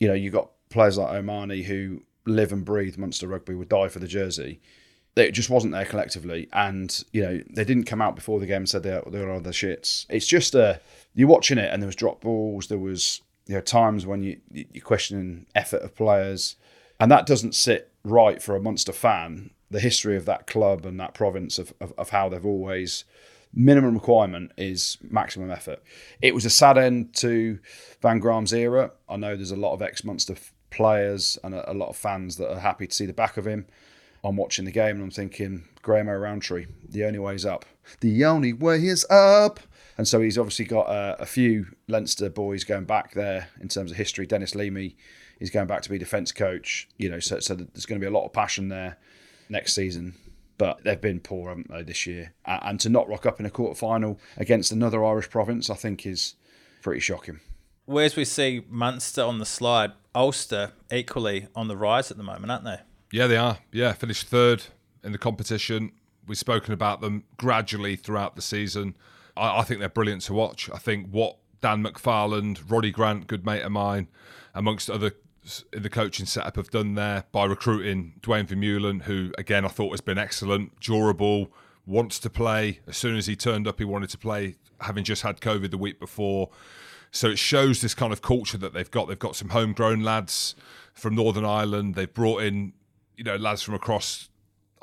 [0.00, 3.88] you know, you've got players like O'Mahony who live and breathe Munster rugby, would die
[3.88, 4.60] for the jersey.
[5.16, 8.58] It just wasn't there collectively, and you know they didn't come out before the game
[8.58, 10.04] and said they they were on the shits.
[10.10, 10.78] It's just a uh,
[11.14, 14.40] you're watching it, and there was drop balls, there was you know times when you
[14.50, 16.56] you're questioning effort of players,
[17.00, 19.50] and that doesn't sit right for a Munster fan.
[19.70, 23.04] The history of that club and that province of, of, of how they've always
[23.52, 25.82] minimum requirement is maximum effort.
[26.20, 27.58] It was a sad end to
[28.02, 28.92] Van Graan's era.
[29.08, 30.36] I know there's a lot of ex Munster
[30.76, 33.46] players and a, a, lot of fans that are happy to see the back of
[33.46, 33.66] him.
[34.22, 37.64] I'm watching the game and I'm thinking, Graham O'Rowntree, the only way is up.
[38.00, 39.60] The only way is up.
[39.96, 43.90] And so he's obviously got a, a few Leinster boys going back there in terms
[43.90, 44.26] of history.
[44.26, 44.96] Denis Leamy
[45.40, 46.88] is going back to be defence coach.
[46.98, 48.98] You know, so, so there's going to be a lot of passion there
[49.48, 50.14] next season.
[50.58, 52.32] But they've been poor, haven't they, this year?
[52.44, 56.06] And to not rock up in a quarter final against another Irish province, I think
[56.06, 56.34] is
[56.82, 57.40] pretty shocking.
[57.86, 62.50] Whereas we see Munster on the slide, Ulster equally on the rise at the moment,
[62.50, 62.78] aren't they?
[63.12, 63.58] Yeah, they are.
[63.72, 64.64] Yeah, finished third
[65.04, 65.92] in the competition.
[66.26, 68.96] We've spoken about them gradually throughout the season.
[69.36, 70.68] I, I think they're brilliant to watch.
[70.70, 74.08] I think what Dan McFarland, Roddy Grant, good mate of mine,
[74.54, 75.12] amongst other
[75.72, 79.90] in the coaching setup have done there by recruiting Duane Vermeulen, who again I thought
[79.90, 81.52] has been excellent, durable,
[81.86, 82.80] wants to play.
[82.88, 85.78] As soon as he turned up, he wanted to play, having just had COVID the
[85.78, 86.50] week before.
[87.10, 89.08] So it shows this kind of culture that they've got.
[89.08, 90.54] They've got some homegrown lads
[90.92, 91.94] from Northern Ireland.
[91.94, 92.72] They've brought in,
[93.16, 94.28] you know, lads from across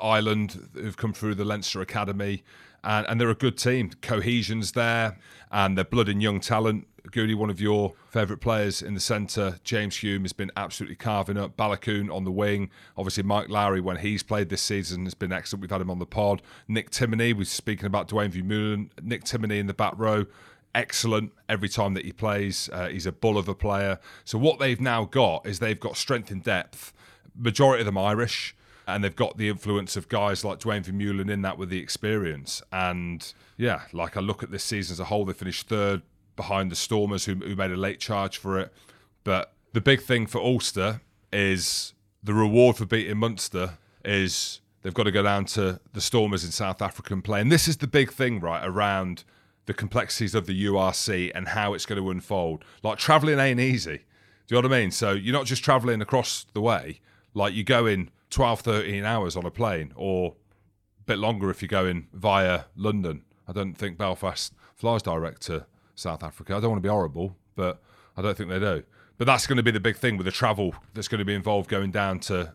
[0.00, 2.42] Ireland who've come through the Leinster Academy.
[2.82, 3.90] And, and they're a good team.
[4.02, 5.16] Cohesion's there,
[5.50, 6.86] and they're blood and young talent.
[7.10, 11.36] Goody, one of your favourite players in the centre, James Hume, has been absolutely carving
[11.36, 11.56] up.
[11.56, 12.70] Baloucoune on the wing.
[12.96, 15.62] Obviously, Mike Lowry, when he's played this season, has been excellent.
[15.62, 16.42] We've had him on the pod.
[16.68, 18.90] Nick Timoney, we're speaking about Duane Vermeulen.
[19.02, 20.26] Nick Timoney in the back row
[20.74, 22.68] excellent every time that he plays.
[22.72, 23.98] Uh, he's a bull of a player.
[24.24, 26.92] So what they've now got is they've got strength in depth.
[27.36, 28.54] Majority of them Irish,
[28.86, 32.62] and they've got the influence of guys like Duane Vermeulen in that with the experience.
[32.72, 36.02] And yeah, like I look at this season as a whole, they finished third
[36.36, 38.72] behind the Stormers, who, who made a late charge for it.
[39.22, 41.00] But the big thing for Ulster
[41.32, 46.44] is the reward for beating Munster is they've got to go down to the Stormers
[46.44, 47.40] in South Africa and play.
[47.40, 49.24] And this is the big thing, right, around
[49.66, 52.64] the complexities of the URC and how it's going to unfold.
[52.82, 54.04] Like traveling ain't easy.
[54.46, 54.90] Do you know what I mean?
[54.90, 57.00] So you're not just traveling across the way.
[57.32, 60.34] Like you go in 12, 13 hours on a plane, or
[61.00, 63.22] a bit longer if you're going via London.
[63.48, 66.54] I don't think Belfast flies direct to South Africa.
[66.54, 67.82] I don't want to be horrible, but
[68.16, 68.84] I don't think they do.
[69.16, 71.34] But that's going to be the big thing with the travel that's going to be
[71.34, 72.54] involved going down to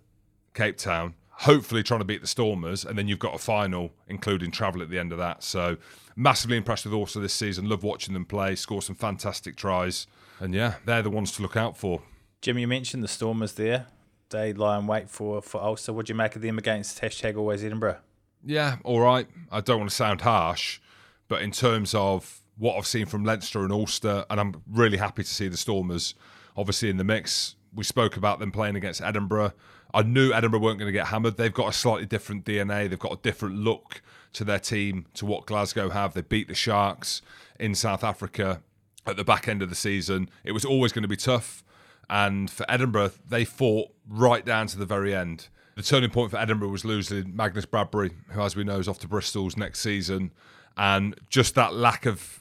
[0.53, 4.51] Cape Town hopefully trying to beat the Stormers, and then you've got a final, including
[4.51, 5.41] travel at the end of that.
[5.41, 5.77] So,
[6.19, 7.69] massively impressed with Ulster this season.
[7.69, 10.05] Love watching them play, score some fantastic tries,
[10.39, 12.01] and yeah, they're the ones to look out for.
[12.41, 13.87] Jim, you mentioned the Stormers there.
[14.29, 15.93] They lie in wait for for Ulster.
[15.93, 17.97] What do you make of them against hashtag Always Edinburgh?
[18.43, 19.27] Yeah, all right.
[19.51, 20.79] I don't want to sound harsh,
[21.27, 25.23] but in terms of what I've seen from Leinster and Ulster, and I'm really happy
[25.23, 26.13] to see the Stormers
[26.55, 27.55] obviously in the mix.
[27.73, 29.53] We spoke about them playing against Edinburgh.
[29.93, 31.37] I knew Edinburgh weren't going to get hammered.
[31.37, 32.89] They've got a slightly different DNA.
[32.89, 34.01] They've got a different look
[34.33, 36.13] to their team to what Glasgow have.
[36.13, 37.21] They beat the Sharks
[37.59, 38.61] in South Africa
[39.05, 40.29] at the back end of the season.
[40.43, 41.63] It was always going to be tough.
[42.09, 45.49] And for Edinburgh, they fought right down to the very end.
[45.75, 48.99] The turning point for Edinburgh was losing Magnus Bradbury, who, as we know, is off
[48.99, 50.31] to Bristol's next season.
[50.75, 52.39] And just that lack of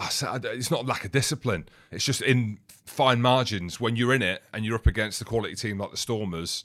[0.00, 1.68] it's not lack of discipline.
[1.90, 5.54] It's just in fine margins when you're in it and you're up against a quality
[5.54, 6.64] team like the Stormers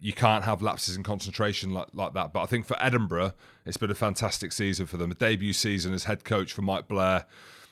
[0.00, 2.32] you can't have lapses in concentration like, like that.
[2.32, 3.34] But I think for Edinburgh,
[3.66, 5.10] it's been a fantastic season for them.
[5.10, 7.26] A debut season as head coach for Mike Blair.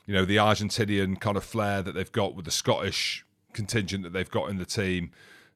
[0.05, 4.13] You know, the Argentinian kind of flair that they've got with the Scottish contingent that
[4.13, 5.11] they've got in the team.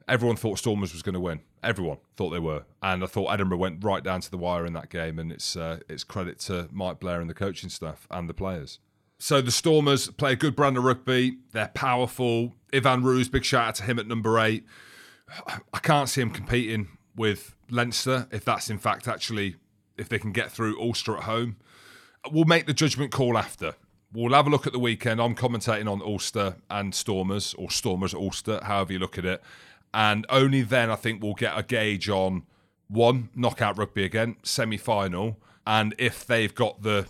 [0.07, 1.41] Everyone thought Stormers was going to win.
[1.63, 4.73] Everyone thought they were, and I thought Edinburgh went right down to the wire in
[4.73, 5.17] that game.
[5.17, 8.79] And it's uh, it's credit to Mike Blair and the coaching staff and the players.
[9.17, 11.37] So the Stormers play a good brand of rugby.
[11.53, 12.55] They're powerful.
[12.73, 14.65] Evan Roos, big shout out to him at number eight.
[15.73, 19.55] I can't see him competing with Leinster if that's in fact actually
[19.97, 21.57] if they can get through Ulster at home.
[22.31, 23.75] We'll make the judgment call after.
[24.13, 25.19] We'll have a look at the weekend.
[25.19, 29.41] I'm commentating on Ulster and Stormers or Stormers Ulster, however you look at it.
[29.93, 32.43] And only then I think we'll get a gauge on
[32.87, 37.07] one, knockout rugby again, semi final, and if they've got the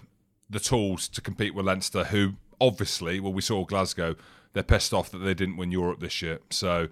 [0.50, 4.16] the tools to compete with Leinster, who obviously, well, we saw Glasgow,
[4.54, 6.40] they're pissed off that they didn't win Europe this year.
[6.50, 6.90] So,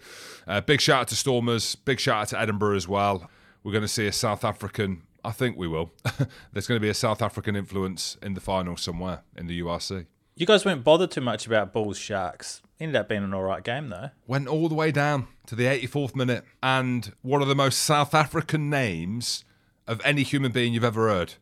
[0.47, 3.29] uh, big shout out to Stormers, big shout out to Edinburgh as well.
[3.63, 5.03] We're going to see a South African.
[5.23, 5.91] I think we will.
[6.53, 10.07] There's going to be a South African influence in the final somewhere in the URC.
[10.35, 12.61] You guys weren't bothered too much about Bulls Sharks.
[12.79, 14.09] Ended up being an all right game though.
[14.25, 18.15] Went all the way down to the 84th minute, and one of the most South
[18.15, 19.45] African names
[19.85, 21.35] of any human being you've ever heard.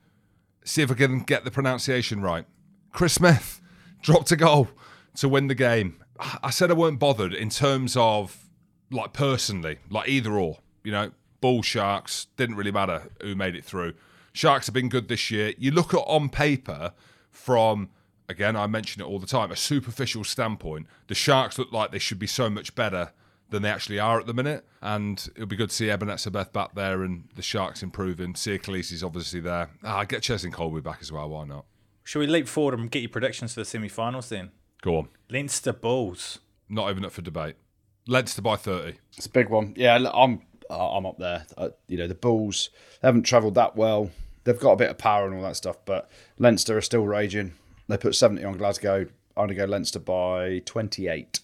[0.65, 2.45] See if I can get the pronunciation right.
[2.91, 3.61] Chris Smith
[4.01, 4.67] dropped a goal
[5.15, 5.98] to win the game.
[6.19, 8.45] I said I weren't bothered in terms of
[8.91, 10.59] like personally, like either or.
[10.83, 11.11] You know,
[11.41, 13.93] Bull Sharks didn't really matter who made it through.
[14.33, 15.53] Sharks have been good this year.
[15.57, 16.93] You look at on paper
[17.31, 17.89] from
[18.27, 20.87] again, I mention it all the time, a superficial standpoint.
[21.07, 23.11] The Sharks look like they should be so much better
[23.49, 24.65] than they actually are at the minute.
[24.81, 28.33] And it'll be good to see Eben Etzebeth back there and the Sharks improving.
[28.33, 29.71] Siya is obviously there.
[29.83, 31.29] Ah, get Cheslin Kolbe back as well.
[31.29, 31.65] Why not?
[32.03, 34.51] Should we leap forward and get your predictions for the semi finals then?
[34.81, 35.09] Go on.
[35.29, 36.39] Leinster Bulls.
[36.67, 37.55] Not even up for debate.
[38.07, 38.97] Leinster by 30.
[39.17, 39.73] It's a big one.
[39.75, 41.45] Yeah, I'm I'm up there.
[41.57, 42.69] Uh, you know, the Bulls
[43.01, 44.11] haven't travelled that well.
[44.43, 47.53] They've got a bit of power and all that stuff, but Leinster are still raging.
[47.87, 49.07] They put 70 on Glasgow.
[49.35, 51.39] I'm going to go Leinster by 28.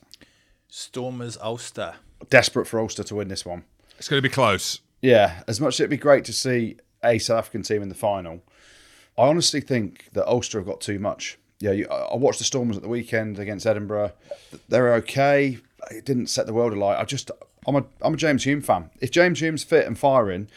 [0.67, 1.95] Stormers Ulster.
[2.29, 3.63] Desperate for Ulster to win this one.
[3.97, 4.81] It's going to be close.
[5.01, 7.95] Yeah, as much as it'd be great to see a South African team in the
[7.95, 8.41] final,
[9.17, 11.37] I honestly think that Ulster have got too much.
[11.59, 14.11] Yeah, you, I watched the Stormers at the weekend against Edinburgh.
[14.67, 15.59] They're okay.
[15.89, 16.99] It didn't set the world alight.
[16.99, 17.31] I just,
[17.65, 18.89] I'm a, I'm a James Hume fan.
[18.99, 20.47] If James Hume's fit and firing,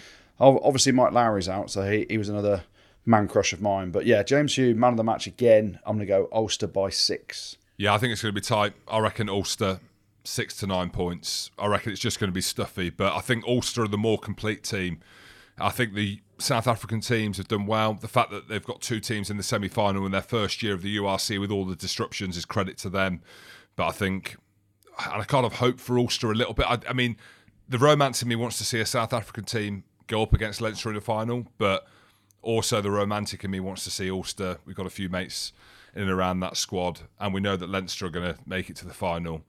[0.40, 2.64] obviously Mike Lowry's out, so he, he was another
[3.06, 3.90] man crush of mine.
[3.90, 5.78] But yeah, James Hume, man of the match again.
[5.86, 7.56] I'm going to go Ulster by six.
[7.76, 8.74] Yeah, I think it's going to be tight.
[8.88, 9.80] I reckon Ulster
[10.24, 11.50] six to nine points.
[11.58, 12.90] I reckon it's just going to be stuffy.
[12.90, 15.00] But I think Ulster are the more complete team.
[15.60, 17.94] I think the South African teams have done well.
[17.94, 20.74] The fact that they've got two teams in the semi final in their first year
[20.74, 23.22] of the URC with all the disruptions is credit to them.
[23.76, 24.36] But I think,
[25.04, 26.66] and I kind of hope for Ulster a little bit.
[26.66, 27.16] I, I mean,
[27.68, 30.88] the romance in me wants to see a South African team go up against Leinster
[30.88, 31.86] in the final, but
[32.42, 34.58] also the romantic in me wants to see Ulster.
[34.64, 35.52] We've got a few mates
[35.94, 38.76] in and around that squad, and we know that Leinster are going to make it
[38.76, 39.44] to the final,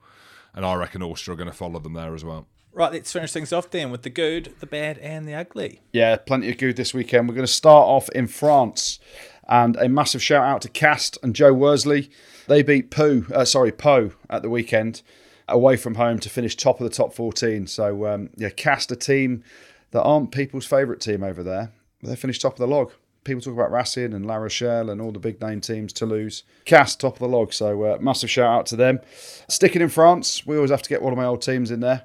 [0.54, 2.46] and I reckon Ulster are going to follow them there as well.
[2.72, 5.80] Right, let's finish things off then with the good, the bad, and the ugly.
[5.92, 7.28] Yeah, plenty of good this weekend.
[7.28, 9.00] We're going to start off in France,
[9.48, 12.10] and a massive shout out to Castres and Joe Worsley.
[12.46, 15.02] They beat Pau, uh, sorry, Pau at the weekend
[15.50, 17.66] away from home to finish top of the top 14.
[17.66, 19.42] So um, yeah, Castres a team
[19.90, 21.72] that aren't people's favourite team over there.
[22.02, 22.92] They finished top of the log.
[23.24, 26.44] People talk about Racing and La Rochelle and all the big name teams, Toulouse.
[26.64, 27.52] Castres top of the log.
[27.52, 29.00] So uh, massive shout out to them.
[29.48, 32.04] Sticking in France, we always have to get one of my old teams in there.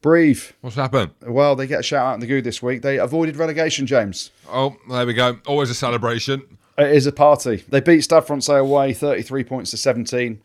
[0.00, 0.54] Brive.
[0.60, 1.10] What's happened?
[1.26, 2.82] Well, they get a shout out in the good this week.
[2.82, 4.30] They avoided relegation, James.
[4.48, 5.38] Oh, there we go.
[5.46, 6.58] Always a celebration.
[6.76, 7.64] It is a party.
[7.68, 10.40] They beat Stade Francais away 33 points to 17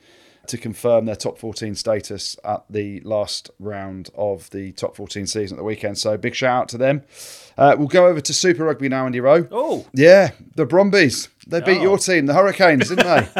[0.47, 5.55] to confirm their top 14 status at the last round of the top 14 season
[5.55, 5.97] at the weekend.
[5.97, 7.03] So big shout out to them.
[7.57, 9.47] Uh, we'll go over to Super Rugby now, Andy Rowe.
[9.51, 9.85] Oh.
[9.93, 11.29] Yeah, the Brumbies.
[11.47, 11.83] They beat Oh.
[11.83, 13.29] your team, the Hurricanes, didn't they?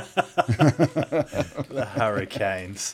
[1.73, 2.93] The Hurricanes.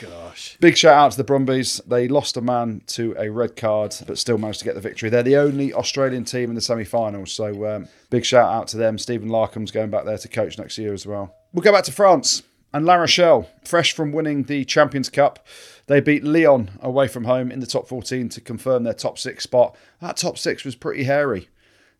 [0.00, 0.56] Gosh.
[0.60, 1.80] Big shout out to the Brumbies.
[1.86, 5.08] They lost a man to a red card, but still managed to get the victory.
[5.08, 7.32] They're the only Australian team in the semi finals.
[7.32, 8.98] So um, big shout out to them.
[8.98, 11.34] Stephen Larkham's going back there to coach next year as well.
[11.52, 12.42] We'll go back to France.
[12.74, 15.46] And La Rochelle, fresh from winning the Champions Cup,
[15.86, 19.44] they beat Lyon away from home in the top 14 to confirm their top six
[19.44, 19.76] spot.
[20.00, 21.48] That top six was pretty hairy.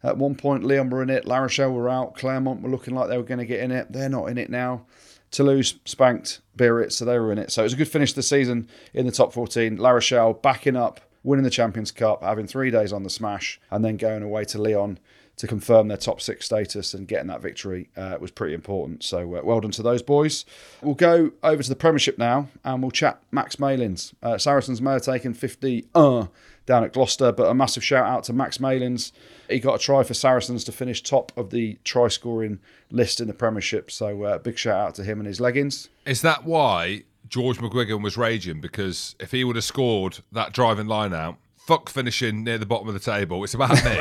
[0.03, 3.09] At one point, Lyon were in it, La Rochelle were out, Clermont were looking like
[3.09, 3.91] they were going to get in it.
[3.91, 4.85] They're not in it now.
[5.31, 7.53] Toulouse spanked Biarritz, so they were in it.
[7.53, 9.77] So it was a good finish to the season in the top 14.
[9.77, 13.85] La Rochelle backing up, winning the Champions Cup, having three days on the smash, and
[13.85, 14.99] then going away to Lyon
[15.37, 19.05] to confirm their top six status and getting that victory uh, was pretty important.
[19.05, 20.45] So uh, well done to those boys.
[20.81, 24.15] We'll go over to the Premiership now and we'll chat Max Malins.
[24.23, 26.27] Uh, Saracens may have taken 50 uh,
[26.65, 29.13] down at Gloucester, but a massive shout out to Max Malins.
[29.49, 32.59] He got a try for Saracens to finish top of the try scoring
[32.91, 33.91] list in the Premiership.
[33.91, 35.91] So uh, big shout out to him and his leggings.
[36.07, 38.61] Is that why George McGuigan was raging?
[38.63, 42.87] Because if he would have scored that driving line out, fuck finishing near the bottom
[42.87, 43.43] of the table.
[43.43, 43.97] It's about me.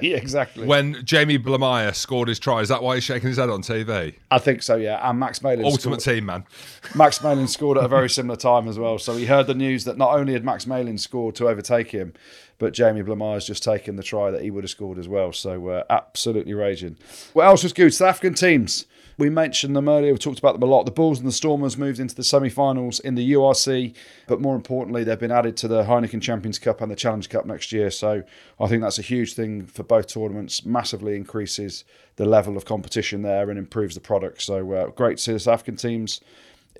[0.08, 0.64] yeah, exactly.
[0.64, 4.14] When Jamie Blamire scored his try, is that why he's shaking his head on TV?
[4.30, 5.00] I think so, yeah.
[5.08, 5.64] And Max Malin.
[5.64, 6.44] Ultimate scored, team, man.
[6.94, 8.98] Max Malin scored at a very similar time as well.
[8.98, 12.12] So he heard the news that not only had Max Malin scored to overtake him,
[12.58, 15.32] but Jamie Blamire's just taken the try that he would have scored as well.
[15.32, 16.96] So uh, absolutely raging.
[17.32, 17.92] What else was good?
[17.92, 18.86] South African teams.
[19.18, 20.12] We mentioned them earlier.
[20.12, 20.84] We talked about them a lot.
[20.84, 23.94] The Bulls and the Stormers moved into the semi-finals in the URC,
[24.26, 27.46] but more importantly, they've been added to the Heineken Champions Cup and the Challenge Cup
[27.46, 27.90] next year.
[27.90, 28.22] So
[28.60, 30.64] I think that's a huge thing for both tournaments.
[30.64, 31.84] Massively increases
[32.16, 34.42] the level of competition there and improves the product.
[34.42, 36.20] So uh, great to see the South African teams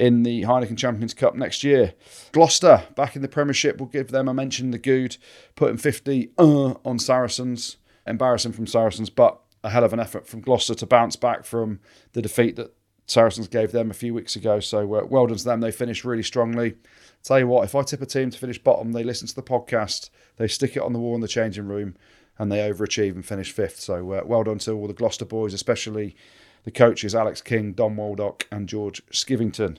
[0.00, 1.94] in the Heineken Champions Cup next year.
[2.32, 3.78] Gloucester back in the Premiership.
[3.78, 4.70] We'll give them a mention.
[4.70, 5.16] The good
[5.54, 7.76] putting 50 uh, on Saracens.
[8.04, 11.80] Embarrassing from Saracens, but a hell of an effort from Gloucester to bounce back from
[12.12, 12.74] the defeat that
[13.06, 14.60] Saracens gave them a few weeks ago.
[14.60, 15.60] So uh, well done to them.
[15.60, 16.74] They finished really strongly.
[17.22, 19.42] Tell you what, if I tip a team to finish bottom, they listen to the
[19.42, 21.94] podcast, they stick it on the wall in the changing room,
[22.38, 23.80] and they overachieve and finish fifth.
[23.80, 26.16] So uh, well done to all the Gloucester boys, especially
[26.64, 29.78] the coaches Alex King, Don Waldock, and George Skivington.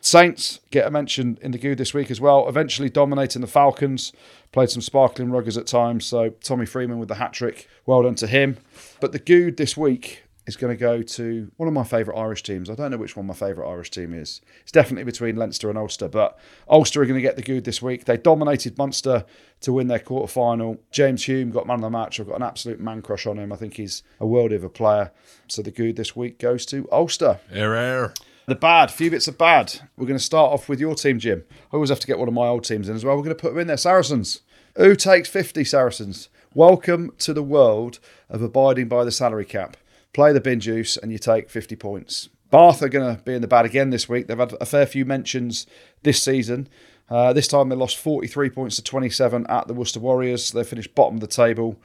[0.00, 4.12] Saints get a mention in the good this week as well, eventually dominating the Falcons.
[4.50, 7.68] Played some sparkling ruggers at times, so Tommy Freeman with the hat trick.
[7.86, 8.56] Well done to him.
[9.00, 12.42] But the good this week is going to go to one of my favourite Irish
[12.42, 12.68] teams.
[12.68, 14.40] I don't know which one my favourite Irish team is.
[14.62, 16.38] It's definitely between Leinster and Ulster, but
[16.68, 18.06] Ulster are going to get the good this week.
[18.06, 19.24] They dominated Munster
[19.60, 20.80] to win their quarter final.
[20.90, 22.18] James Hume got man of the match.
[22.18, 23.52] I've got an absolute man crush on him.
[23.52, 25.12] I think he's a world of a player.
[25.46, 27.38] So the good this week goes to Ulster.
[27.52, 28.14] Air, air.
[28.50, 29.78] The bad, few bits of bad.
[29.96, 31.44] We're going to start off with your team, Jim.
[31.72, 33.14] I always have to get one of my old teams in as well.
[33.14, 33.76] We're going to put them in there.
[33.76, 34.40] Saracens.
[34.76, 36.28] Who takes 50 Saracens?
[36.52, 39.76] Welcome to the world of abiding by the salary cap.
[40.12, 42.28] Play the bin juice and you take 50 points.
[42.50, 44.26] Bath are going to be in the bad again this week.
[44.26, 45.68] They've had a fair few mentions
[46.02, 46.68] this season.
[47.08, 50.50] Uh, this time they lost 43 points to 27 at the Worcester Warriors.
[50.50, 51.76] They finished bottom of the table.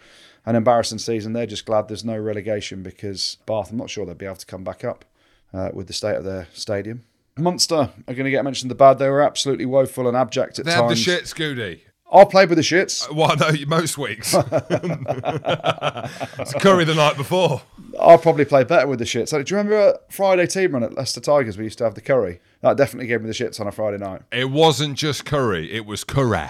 [0.47, 1.34] An embarrassing season.
[1.34, 4.47] They're just glad there's no relegation because Bath, I'm not sure they'll be able to
[4.47, 5.05] come back up
[5.55, 7.03] uh, with the state of their stadium.
[7.37, 8.99] Munster are going to get mentioned the bad.
[8.99, 10.89] They were absolutely woeful and abject at they times.
[10.91, 11.81] The shit, Scooty.
[12.11, 13.11] I played with the shits.
[13.13, 14.33] Well, no, most weeks.
[16.39, 17.63] it's Curry the night before.
[17.99, 19.29] I'll probably play better with the shits.
[19.29, 21.57] So, do you remember a Friday team run at Leicester Tigers?
[21.57, 22.39] We used to have the curry.
[22.61, 24.21] That definitely gave me the shits on a Friday night.
[24.31, 26.49] It wasn't just curry; it was curry.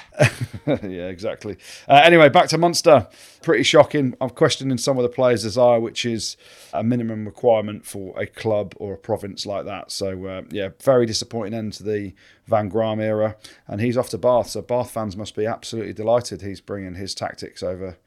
[0.67, 1.57] yeah, exactly.
[1.87, 3.07] Uh, anyway, back to Munster.
[3.41, 4.15] Pretty shocking.
[4.19, 6.35] I'm questioning some of the players' desire, which is
[6.73, 9.91] a minimum requirement for a club or a province like that.
[9.91, 12.13] So, uh, yeah, very disappointing end to the
[12.47, 13.35] Van Graan era.
[13.67, 17.13] And he's off to Bath, so Bath fans must be absolutely delighted he's bringing his
[17.13, 17.97] tactics over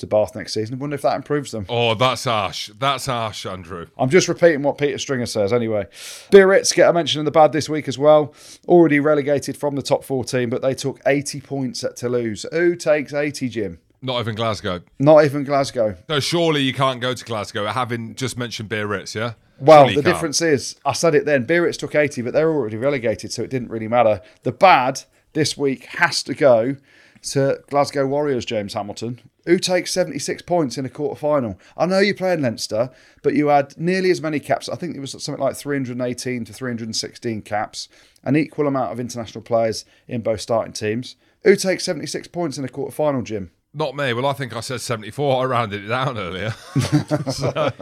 [0.00, 0.74] to Bath next season.
[0.74, 1.66] I wonder if that improves them.
[1.68, 2.70] Oh, that's harsh.
[2.78, 3.86] That's harsh, Andrew.
[3.96, 5.86] I'm just repeating what Peter Stringer says anyway.
[6.30, 8.34] Biarritz get a mention in the bad this week as well.
[8.66, 12.44] Already relegated from the top 14, but they took 80 points at Toulouse.
[12.52, 13.78] Who takes 80, Jim?
[14.02, 14.80] Not even Glasgow.
[14.98, 15.96] Not even Glasgow.
[16.08, 19.34] No, surely you can't go to Glasgow having just mentioned Biarritz, yeah?
[19.58, 22.78] Well, surely the difference is, I said it then, Biarritz took 80, but they're already
[22.78, 24.22] relegated, so it didn't really matter.
[24.42, 25.02] The bad
[25.34, 26.76] this week has to go
[27.22, 29.20] to Glasgow Warriors, James Hamilton,
[29.50, 31.58] who takes 76 points in a quarter final.
[31.76, 32.88] I know you played Leinster,
[33.20, 34.68] but you had nearly as many caps.
[34.68, 37.88] I think it was something like 318 to 316 caps,
[38.22, 41.16] an equal amount of international players in both starting teams.
[41.42, 43.50] Who takes 76 points in a quarter final, Jim?
[43.74, 44.12] Not me.
[44.12, 45.42] Well, I think I said 74.
[45.42, 46.50] I rounded it down earlier.
[47.32, 47.72] so.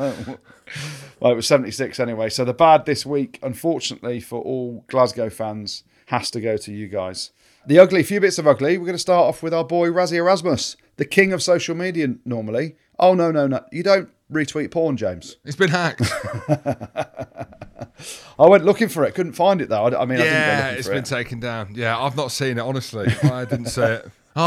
[1.21, 2.31] Well, it was 76 anyway.
[2.31, 6.89] So the bad this week, unfortunately for all Glasgow fans, has to go to you
[6.89, 7.31] guys.
[7.67, 8.79] The ugly, few bits of ugly.
[8.79, 12.15] We're going to start off with our boy Rassie Erasmus, the king of social media
[12.25, 12.77] normally.
[12.99, 13.65] Oh, no, no, no.
[13.73, 15.37] You don't retweet porn, James.
[15.45, 16.03] It's been hacked.
[18.39, 19.87] I went looking for it, couldn't find it though.
[19.87, 21.05] I, mean, yeah, I it's been it.
[21.07, 21.75] taken down.
[21.75, 23.07] Yeah, I've not seen it honestly.
[23.23, 24.11] I didn't see it.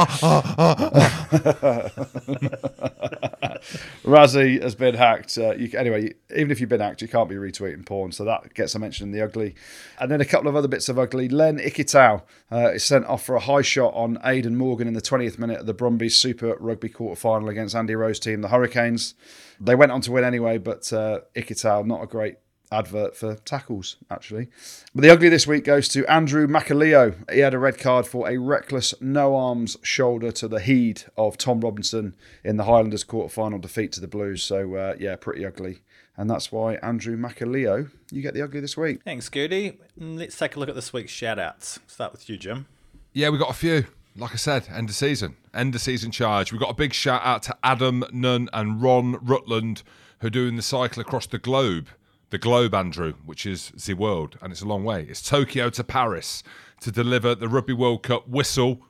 [4.06, 5.38] Rassie has been hacked.
[5.38, 8.54] Uh, you, anyway, even if you've been hacked, you can't be retweeting porn, so that
[8.54, 9.54] gets a mention in the ugly.
[10.00, 11.28] And then a couple of other bits of ugly.
[11.28, 15.02] Len Ikitau uh, is sent off for a high shot on Aidan Morgan in the
[15.02, 19.14] 20th minute of the Brumbies Super Rugby quarter final against Andy Rowe's team, the Hurricanes.
[19.60, 22.36] They went on to win anyway, but uh, Ikitau, not a great
[22.72, 24.48] advert for tackles, actually.
[24.96, 27.16] But the ugly this week goes to Andrew Makalio.
[27.32, 31.38] He had a red card for a reckless no arms shoulder to the head of
[31.38, 34.44] Tom Robinson in the Highlanders quarter final defeat to the Blues.
[34.44, 35.80] So, uh, yeah, pretty ugly.
[36.18, 39.02] And that's why Andrew Makalio, you get the ugly this week.
[39.04, 39.80] Thanks, Gertie.
[40.00, 41.80] Mm, Let's take a look at this week's shout outs.
[41.88, 42.68] Start with you, Jim.
[43.14, 43.86] Yeah, we got a few.
[44.16, 46.52] Like I said, end of season, end of season charge.
[46.52, 49.84] We've got a big shout out to Adam Nunn and Ron Rutland,
[50.20, 51.88] who are doing the cycle across the globe.
[52.32, 55.04] The globe, Andrew, which is the world, and it's a long way.
[55.04, 56.44] It's Tokyo to Paris
[56.80, 58.84] to deliver the Rugby World Cup whistle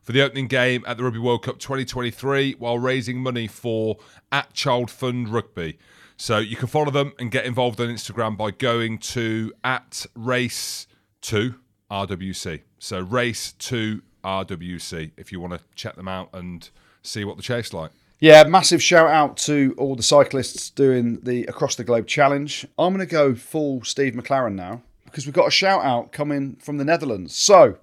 [0.00, 3.98] for the opening game at the Rugby World Cup 2023 while raising money for
[4.32, 5.78] at Child Fund Rugby.
[6.16, 10.86] So you can follow them and get involved on Instagram by going to at race
[11.20, 11.56] to
[11.90, 12.62] RWC.
[12.78, 16.70] So race to RWC if you want to check them out and
[17.02, 17.90] see what the chase like.
[18.22, 22.64] Yeah, massive shout out to all the cyclists doing the Across the Globe challenge.
[22.78, 26.54] I'm going to go full Steve McClaren now because we've got a shout out coming
[26.62, 27.34] from the Netherlands.
[27.34, 27.78] So,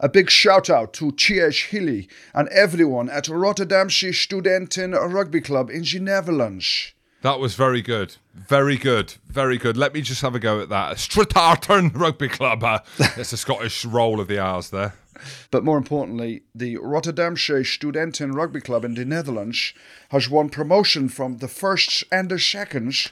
[0.00, 5.82] a big shout out to Tjeerd Hilly and everyone at Rotterdamse Studenten Rugby Club in
[5.82, 6.94] the Netherlands.
[7.24, 8.16] That was very good.
[8.34, 9.14] Very good.
[9.28, 9.78] Very good.
[9.78, 10.98] Let me just have a go at that.
[10.98, 12.62] Stratartern Rugby Club.
[12.62, 12.80] Uh,
[13.16, 14.92] it's a Scottish roll of the R's there.
[15.50, 19.72] But more importantly, the Rotterdamse Studenten Rugby Club in the Netherlands
[20.10, 23.10] has won promotion from the first and the second.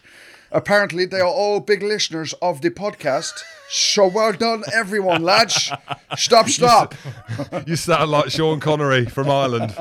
[0.53, 3.33] Apparently, they are all big listeners of the podcast.
[3.69, 5.71] So well done, everyone, lads.
[6.17, 6.95] Stop, stop.
[7.67, 9.75] You sound like Sean Connery from Ireland.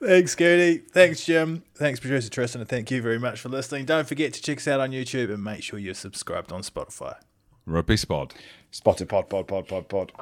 [0.00, 0.78] Thanks, Gertie.
[0.92, 1.62] Thanks, Jim.
[1.74, 3.86] Thanks, producer Tristan, and thank you very much for listening.
[3.86, 7.16] Don't forget to check us out on YouTube and make sure you're subscribed on Spotify.
[7.66, 8.32] Rugby Spod.
[8.70, 10.12] Spotted pod, pod, pod, pod, pod.